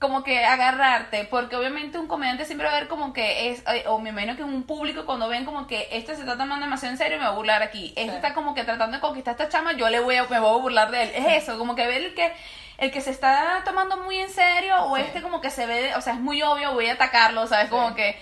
Como 0.00 0.24
que 0.24 0.44
agarrarte, 0.44 1.24
porque 1.24 1.54
obviamente 1.56 1.98
un 1.98 2.06
comediante 2.08 2.46
siempre 2.46 2.66
va 2.66 2.72
a 2.74 2.78
ver 2.80 2.88
como 2.88 3.12
que 3.12 3.50
es, 3.50 3.62
eh, 3.68 3.84
o 3.86 3.98
me 3.98 4.10
imagino 4.10 4.34
que 4.34 4.42
un 4.42 4.62
público 4.64 5.04
cuando 5.04 5.28
ven 5.28 5.44
como 5.44 5.66
que 5.66 5.88
este 5.92 6.14
se 6.16 6.22
está 6.22 6.38
tomando 6.38 6.64
demasiado 6.64 6.92
en 6.94 6.98
serio, 6.98 7.18
me 7.18 7.24
va 7.24 7.30
a 7.30 7.34
burlar 7.34 7.62
aquí, 7.62 7.88
este 7.96 8.10
Sí. 8.10 8.16
está 8.16 8.32
como 8.34 8.54
que 8.54 8.64
tratando 8.64 8.96
de 8.96 9.00
conquistar 9.02 9.32
a 9.32 9.44
esta 9.44 9.48
chama, 9.50 9.74
yo 9.74 9.88
le 9.90 10.00
voy 10.00 10.16
a, 10.16 10.24
me 10.24 10.40
voy 10.40 10.58
a 10.58 10.62
burlar 10.62 10.90
de 10.90 11.02
él, 11.02 11.10
es 11.14 11.42
eso, 11.42 11.58
como 11.58 11.74
que 11.76 11.86
ver 11.86 12.02
el 12.02 12.14
que, 12.14 12.32
el 12.78 12.90
que 12.90 13.02
se 13.02 13.10
está 13.10 13.60
tomando 13.66 13.98
muy 13.98 14.16
en 14.16 14.30
serio, 14.30 14.74
o 14.84 14.96
Sí. 14.96 15.02
este 15.02 15.20
como 15.20 15.42
que 15.42 15.50
se 15.50 15.66
ve, 15.66 15.94
o 15.94 16.00
sea, 16.00 16.14
es 16.14 16.20
muy 16.20 16.42
obvio, 16.42 16.72
voy 16.72 16.86
a 16.86 16.94
atacarlo, 16.94 17.46
¿sabes? 17.46 17.68
Como 17.68 17.94
que 17.94 18.18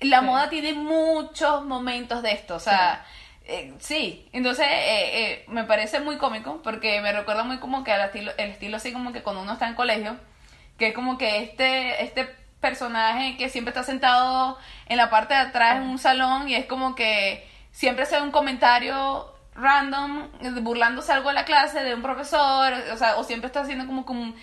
la 0.00 0.20
moda 0.20 0.48
tiene 0.50 0.72
muchos 0.74 1.64
momentos 1.64 2.22
de 2.22 2.32
esto, 2.32 2.56
o 2.56 2.60
sea... 2.60 3.04
eh, 3.46 3.72
sí, 3.78 4.28
entonces 4.32 4.66
eh, 4.68 5.22
eh, 5.32 5.44
me 5.48 5.62
parece 5.64 6.00
muy 6.00 6.16
cómico 6.18 6.60
porque 6.62 7.00
me 7.00 7.12
recuerda 7.12 7.44
muy 7.44 7.58
como 7.58 7.82
que 7.84 7.92
al 7.92 8.02
estilo, 8.06 8.32
el 8.36 8.50
estilo 8.50 8.76
así 8.76 8.92
como 8.92 9.12
que 9.12 9.22
cuando 9.22 9.42
uno 9.42 9.52
está 9.54 9.66
en 9.68 9.74
colegio, 9.74 10.16
que 10.78 10.88
es 10.88 10.94
como 10.94 11.18
que 11.18 11.42
este, 11.42 12.02
este 12.04 12.24
personaje 12.60 13.36
que 13.36 13.48
siempre 13.48 13.70
está 13.70 13.82
sentado 13.82 14.58
en 14.86 14.96
la 14.96 15.10
parte 15.10 15.34
de 15.34 15.40
atrás 15.40 15.76
en 15.76 15.82
un 15.82 15.98
salón 15.98 16.48
y 16.48 16.54
es 16.54 16.66
como 16.66 16.94
que 16.94 17.46
siempre 17.70 18.04
hace 18.04 18.20
un 18.20 18.30
comentario 18.30 19.34
random, 19.54 20.28
eh, 20.40 20.50
burlándose 20.60 21.12
algo 21.12 21.28
de 21.28 21.34
la 21.34 21.44
clase, 21.44 21.82
de 21.82 21.94
un 21.94 22.02
profesor, 22.02 22.72
o 22.92 22.96
sea, 22.96 23.16
o 23.16 23.24
siempre 23.24 23.48
está 23.48 23.60
haciendo 23.60 23.86
como, 23.86 24.04
como 24.04 24.34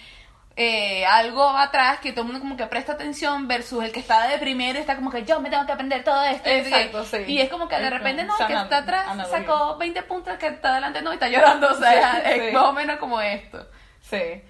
eh, 0.58 1.06
algo 1.06 1.50
atrás 1.50 2.00
que 2.00 2.12
todo 2.12 2.22
el 2.22 2.28
mundo 2.28 2.40
como 2.42 2.56
que 2.58 2.66
presta 2.68 2.94
atención 2.94 3.48
versus 3.48 3.84
el 3.84 3.92
que 3.92 4.00
está 4.00 4.28
de 4.28 4.38
primero 4.38 4.78
y 4.78 4.82
está 4.82 4.96
como 4.96 5.12
que 5.12 5.24
yo 5.26 5.40
me 5.42 5.50
tengo 5.50 5.66
que 5.66 5.72
aprender 5.74 6.04
todo 6.04 6.24
esto. 6.24 6.50
y. 6.50 6.54
Exacto, 6.54 7.04
sí. 7.06 7.18
Y 7.28 7.40
es 7.42 7.50
como 7.50 7.68
que 7.68 7.78
de 7.78 7.90
repente 7.90 8.24
no, 8.24 8.38
el 8.38 8.48
que 8.48 8.54
está 8.54 8.78
atrás 8.78 9.08
analogía. 9.08 9.40
sacó 9.40 9.78
20 9.78 10.04
puntos, 10.04 10.38
que 10.38 10.48
está 10.48 10.72
adelante 10.72 11.02
no 11.02 11.12
y 11.12 11.16
está 11.16 11.28
llorando, 11.30 11.70
o 11.72 11.76
sea, 11.76 12.22
Sí, 12.24 12.30
es 12.30 12.48
sí. 12.48 12.52
más 12.54 12.64
o 12.64 12.74
menos 12.74 12.98
como 13.00 13.20
esto. 13.22 13.68
Sí. 14.02 14.42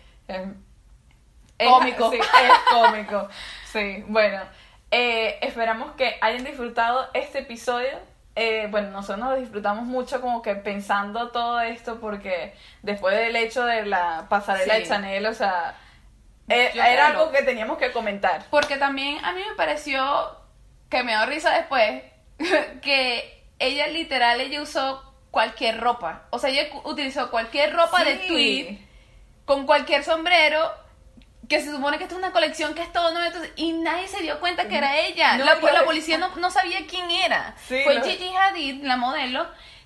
Es, 1.57 1.67
Cómico. 1.69 2.11
sí, 2.11 2.17
es 2.19 2.51
cómico. 2.69 3.29
Sí, 3.71 4.03
bueno. 4.07 4.41
eh, 4.91 5.37
esperamos 5.41 5.91
que 5.93 6.17
hayan 6.21 6.43
disfrutado 6.43 7.07
este 7.13 7.39
episodio. 7.39 7.97
Eh, 8.35 8.67
bueno, 8.69 8.89
nosotros 8.91 9.19
nos 9.19 9.39
disfrutamos 9.39 9.85
mucho 9.85 10.19
como 10.19 10.41
que 10.41 10.55
pensando 10.55 11.29
todo 11.31 11.61
esto 11.61 11.99
porque 12.01 12.53
después 12.81 13.15
del 13.17 13.35
hecho 13.37 13.63
de 13.65 13.85
la 13.85 14.25
pasarela 14.29 14.73
Sí. 14.75 14.81
de 14.81 14.87
Chanel, 14.87 15.25
o 15.25 15.33
sea, 15.33 15.75
eh, 16.49 16.71
era 16.73 17.07
algo 17.07 17.31
que 17.31 17.43
teníamos 17.43 17.77
que 17.77 17.91
comentar. 17.93 18.43
Porque 18.49 18.75
también 18.77 19.23
a 19.23 19.31
mí 19.31 19.41
me 19.49 19.55
pareció 19.55 20.35
que 20.89 21.03
me 21.03 21.13
dio 21.13 21.25
risa 21.25 21.51
después 21.51 22.03
que 22.81 23.43
ella 23.59 23.87
literal, 23.87 24.41
ella 24.41 24.61
usó 24.61 25.01
cualquier 25.31 25.79
ropa. 25.79 26.23
O 26.29 26.39
sea, 26.39 26.49
ella 26.49 26.67
utilizó 26.83 27.31
cualquier 27.31 27.73
ropa 27.73 28.03
de 28.03 28.17
Sí. 28.19 28.27
tweed 28.27 28.77
con 29.45 29.65
cualquier 29.65 30.03
sombrero 30.03 30.59
que 31.49 31.62
se 31.62 31.71
supone 31.71 31.97
que 31.97 32.03
esta 32.05 32.15
es 32.15 32.19
una 32.19 32.31
colección 32.31 32.73
que 32.73 32.81
es 32.81 32.91
todo 32.91 33.12
nuevo 33.12 33.27
entonces, 33.27 33.51
y 33.55 33.73
nadie 33.73 34.08
se 34.08 34.21
dio 34.21 34.39
cuenta 34.39 34.67
que 34.67 34.77
era 34.77 34.97
ella. 34.97 35.38
No, 35.38 35.45
la, 35.45 35.84
policía 35.84 36.17
no, 36.17 36.36
no 36.38 36.49
sabía 36.51 36.79
quién 36.89 37.10
era. 37.12 37.55
Sí, 37.67 37.81
Fue 37.84 37.95
lo- 37.95 38.03
Gigi 38.03 38.29
Hadid, 38.36 38.84
la 38.84 38.97
modelo, 38.97 39.45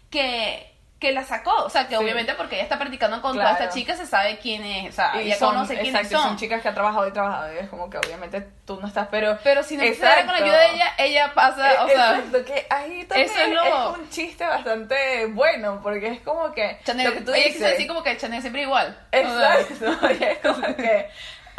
que, 0.09 0.65
que 0.99 1.11
la 1.13 1.23
sacó. 1.23 1.51
O 1.63 1.69
sea, 1.69 1.87
que 1.87 1.95
Sí. 1.97 2.03
obviamente 2.03 2.33
porque 2.33 2.55
ella 2.55 2.63
está 2.63 2.77
practicando 2.77 3.21
con 3.21 3.33
Claro. 3.33 3.49
toda 3.55 3.59
esta 3.65 3.73
chica 3.73 3.95
se 3.95 4.05
sabe 4.05 4.37
quién 4.39 4.63
es. 4.65 4.89
O 4.89 4.95
sea, 4.95 5.11
Y 5.15 5.27
ella 5.27 5.37
son, 5.37 5.53
conoce 5.53 5.75
quiénes 5.79 5.95
exacto, 6.01 6.17
son. 6.19 6.27
son 6.29 6.37
chicas 6.37 6.61
que 6.61 6.67
han 6.67 6.73
trabajado 6.73 7.07
y 7.07 7.11
trabajado 7.13 7.53
y 7.53 7.57
es 7.57 7.69
como 7.69 7.89
que 7.89 7.97
obviamente 7.97 8.41
tú 8.65 8.79
no 8.81 8.87
estás, 8.87 9.07
pero... 9.09 9.37
Pero 9.43 9.63
si 9.63 9.77
no 9.77 9.83
fuera 9.93 10.17
con 10.17 10.27
la 10.27 10.39
Exacto. 10.39 10.43
ayuda 10.43 10.59
de 10.59 10.73
ella, 10.75 10.93
ella 10.97 11.33
pasa, 11.33 11.83
o 11.83 11.87
Eh, 11.87 11.91
sea, 11.93 12.17
Exacto, 12.17 12.45
que 12.45 12.67
ahí 12.69 13.05
también 13.05 13.29
eso 13.29 13.39
es 13.39 13.49
lo- 13.49 13.93
un 13.93 14.09
chiste 14.09 14.43
bastante 14.45 15.25
bueno, 15.27 15.79
porque 15.81 16.07
es 16.07 16.21
como 16.21 16.51
que 16.53 16.79
Chanel, 16.83 17.07
lo 17.07 17.13
que 17.13 17.21
tú 17.21 17.31
ella 17.33 17.37
dices. 17.45 17.53
quiso 17.57 17.67
decir 17.69 17.87
como 17.87 18.03
que 18.03 18.17
Chanel 18.17 18.41
siempre 18.41 18.61
igual. 18.63 18.97
O 19.07 19.15
sea, 19.17 19.59
Exacto, 19.61 20.11
y 20.19 20.23
es 20.23 20.37
como 20.39 20.75
que 20.75 21.09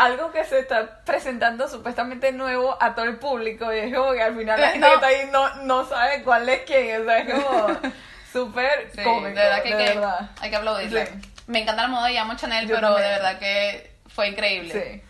algo 0.04 0.32
que 0.32 0.44
se 0.44 0.60
está 0.60 1.02
presentando 1.04 1.68
supuestamente 1.68 2.32
nuevo 2.32 2.76
a 2.80 2.94
todo 2.94 3.04
el 3.04 3.18
público 3.18 3.72
y 3.72 3.78
es 3.78 3.94
como 3.94 4.12
que 4.12 4.22
al 4.22 4.36
final 4.36 4.60
la 4.60 4.68
Eh, 4.68 4.72
gente 4.72 4.86
no. 4.86 4.88
que 4.88 4.94
está 4.94 5.06
ahí 5.06 5.28
no, 5.30 5.54
no 5.64 5.84
sabe 5.86 6.22
cuál 6.22 6.48
es 6.48 6.60
quién, 6.66 7.02
o 7.02 7.04
sea, 7.04 7.18
es 7.18 7.34
como 7.44 7.68
súper 8.32 8.90
sí, 8.94 9.02
cómico, 9.02 9.26
de 9.28 9.34
verdad 9.34 9.62
que, 9.62 9.74
de 9.74 9.84
que 9.84 9.94
verdad. 9.94 10.30
hay 10.40 10.50
que 10.50 10.56
aplaudirle. 10.56 11.06
Sí. 11.06 11.12
Me 11.46 11.62
encanta 11.62 11.82
la 11.82 11.88
moda 11.88 12.10
y 12.12 12.16
amo 12.16 12.34
Chanel, 12.36 12.66
Yo 12.68 12.76
pero 12.76 12.88
también. 12.88 13.08
de 13.08 13.14
verdad 13.16 13.38
que 13.38 13.90
fue 14.08 14.28
increíble. 14.28 14.72
Sí. 14.72 15.02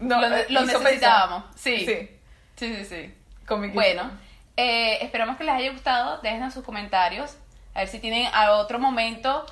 No, 0.00 0.20
lo 0.20 0.36
eh, 0.36 0.46
lo 0.48 0.62
necesitábamos. 0.62 1.44
Sí. 1.56 1.84
Sí, 1.86 2.18
Sí, 2.56 2.74
sí, 2.76 2.84
sí. 2.84 3.14
comiquísimo. 3.46 3.80
Bueno, 3.82 4.10
eh, 4.56 4.98
esperamos 5.02 5.36
que 5.36 5.44
les 5.44 5.54
haya 5.54 5.70
gustado. 5.72 6.18
Dejen 6.22 6.50
sus 6.50 6.64
comentarios. 6.64 7.36
A 7.74 7.80
ver 7.80 7.88
si 7.88 7.98
tienen 8.00 8.28
a 8.32 8.52
otro 8.52 8.78
momento 8.78 9.46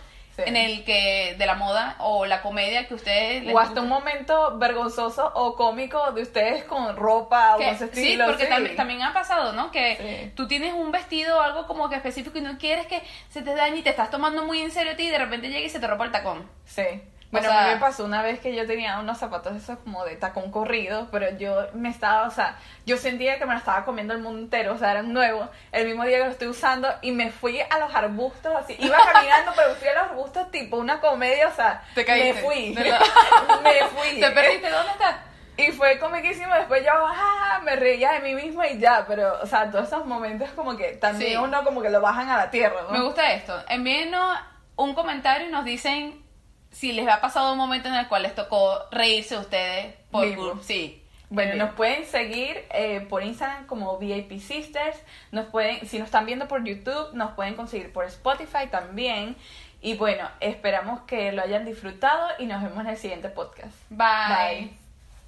Sí. 0.44 0.48
en 0.50 0.57
el 0.57 0.85
que 0.85 1.35
de 1.38 1.46
la 1.46 1.55
moda 1.55 1.96
o 2.00 2.26
la 2.26 2.42
comedia 2.42 2.87
que 2.88 2.94
ustedes 2.94 3.44
les 3.44 3.55
O 3.55 3.59
hasta 3.59 3.81
un 3.81 3.88
momento 3.88 4.59
vergonzoso 4.59 5.31
o 5.35 5.55
cómico 5.57 6.12
de 6.12 6.22
ustedes 6.22 6.64
con 6.64 6.96
ropa 6.96 7.55
o 7.55 7.59
con 7.59 7.66
ese 7.66 7.87
sí, 7.92 8.00
estilo. 8.03 8.26
porque 8.26 8.44
sí. 8.44 8.48
También, 8.50 8.76
también 8.76 9.03
ha 9.03 9.12
pasado, 9.12 9.53
¿no? 9.53 9.70
Que 9.70 9.96
Sí. 10.26 10.33
tú 10.37 10.46
tienes 10.48 10.72
un 10.74 10.90
vestido 10.92 11.38
o 11.38 11.40
algo 11.40 11.66
como 11.66 11.88
que 11.88 11.96
específico 11.96 12.38
y 12.38 12.42
no 12.42 12.59
quieres 12.59 12.87
que 12.87 13.03
se 13.29 13.42
te 13.42 13.55
dañe 13.55 13.79
y 13.79 13.83
te 13.83 13.90
estás 13.90 14.11
tomando 14.11 14.44
muy 14.44 14.61
en 14.61 14.70
serio 14.70 14.92
a 14.92 14.96
ti 14.96 15.05
y 15.05 15.11
de 15.11 15.18
repente 15.18 15.48
llega 15.48 15.66
y 15.66 15.68
se 15.70 15.81
te 15.81 15.87
rompe 15.87 16.05
el 16.05 16.12
tacón. 16.12 16.48
Sí. 16.64 16.83
Bueno, 17.31 17.49
sea- 17.49 17.64
a 17.64 17.69
mí 17.69 17.75
me 17.75 17.81
pasó 17.81 18.05
una 18.05 18.23
vez 18.23 18.40
que 18.40 18.55
yo 18.57 18.66
tenía 18.66 18.99
unos 18.99 19.19
zapatos 19.19 19.55
esos 19.57 19.79
como 19.79 20.05
de 20.05 20.16
tacón 20.16 20.51
corrido, 20.51 21.09
pero 21.12 21.31
yo 21.38 21.69
me 21.75 21.88
estaba, 21.88 22.27
o 22.27 22.31
sea, 22.31 22.57
yo 22.87 22.97
sentía 22.97 23.38
que 23.38 23.47
me 23.47 23.53
lo 23.53 23.59
estaba 23.59 23.85
comiendo 23.85 24.14
el 24.14 24.21
mundo 24.21 24.40
entero, 24.40 24.75
o 24.75 24.79
sea, 24.79 24.90
eran 24.90 25.12
nuevos, 25.12 25.49
el 25.71 25.87
mismo 25.87 26.05
día 26.05 26.19
que 26.19 26.25
lo 26.25 26.31
estoy 26.31 26.49
usando 26.49 26.88
y 27.03 27.12
me 27.12 27.31
fui 27.31 27.61
a 27.61 27.79
los 27.79 27.95
arbustos 27.95 28.53
así, 28.57 28.75
iba 28.81 28.97
caminando, 29.12 29.53
pero 29.55 29.75
fui 29.77 29.87
a 29.88 29.95
los 29.95 30.03
arbustos 30.11 30.51
tipo 30.51 30.77
una 30.77 31.01
comedia, 31.01 31.47
o 31.49 31.55
sea, 31.55 31.83
Te 31.95 32.05
caíste, 32.05 32.33
me 32.35 32.40
fui, 32.43 32.75
me 32.75 32.83
fui. 33.90 34.21
¿Te 34.21 34.31
perdiste? 34.33 34.69
¿Dónde 34.71 34.90
estás? 34.93 35.16
Y 35.57 35.73
fue 35.73 35.99
comiquísimo, 35.99 36.55
después 36.55 36.83
yo 36.85 36.90
ah, 36.95 37.61
me 37.62 37.77
reía 37.77 38.12
de 38.12 38.21
mí 38.21 38.35
misma 38.35 38.66
y 38.69 38.79
ya, 38.79 39.05
pero, 39.07 39.38
o 39.43 39.47
sea, 39.47 39.71
todos 39.71 39.87
esos 39.88 40.07
momentos 40.07 40.49
como 40.57 40.77
que 40.77 40.93
también 40.93 41.33
Sí. 41.33 41.37
uno 41.37 41.62
como 41.64 41.83
que 41.83 41.90
lo 41.90 42.01
bajan 42.01 42.31
a 42.31 42.37
la 42.38 42.51
tierra, 42.51 42.81
¿no? 42.83 42.90
Me 42.90 43.03
gusta 43.03 43.33
esto. 43.35 43.55
Envíenos 43.69 44.38
un 44.77 44.95
comentario 44.95 45.49
y 45.49 45.53
nos 45.53 45.64
dicen 45.66 46.25
si 46.70 46.92
les 46.92 47.09
ha 47.09 47.20
pasado 47.20 47.52
un 47.52 47.59
momento 47.59 47.88
en 47.88 47.94
el 47.94 48.09
cual 48.09 48.22
les 48.22 48.35
tocó 48.35 48.78
reírse 48.90 49.37
ustedes 49.37 49.94
por 50.11 50.62
Sí. 50.62 51.02
Bueno, 51.30 51.54
nos 51.54 51.74
pueden 51.74 52.04
seguir 52.06 52.64
eh, 52.74 53.06
por 53.09 53.22
Instagram 53.22 53.66
como 53.66 53.96
VIP 53.98 54.40
Sisters. 54.40 55.00
Nos 55.30 55.46
pueden, 55.46 55.87
si 55.87 55.98
nos 56.00 56.06
están 56.06 56.26
viendo 56.26 56.48
por 56.48 56.64
YouTube, 56.64 57.14
nos 57.14 57.33
pueden 57.33 57.54
conseguir 57.54 57.92
por 57.92 58.04
Spotify 58.06 58.66
también. 58.68 59.37
Y 59.80 59.94
bueno, 59.94 60.28
esperamos 60.40 61.02
que 61.02 61.30
lo 61.30 61.42
hayan 61.42 61.64
disfrutado 61.64 62.28
y 62.40 62.46
nos 62.46 62.62
vemos 62.62 62.80
en 62.80 62.90
el 62.90 62.96
siguiente 62.96 63.28
podcast. 63.28 63.74
Bye. 63.90 64.59
Bye. 64.66 64.80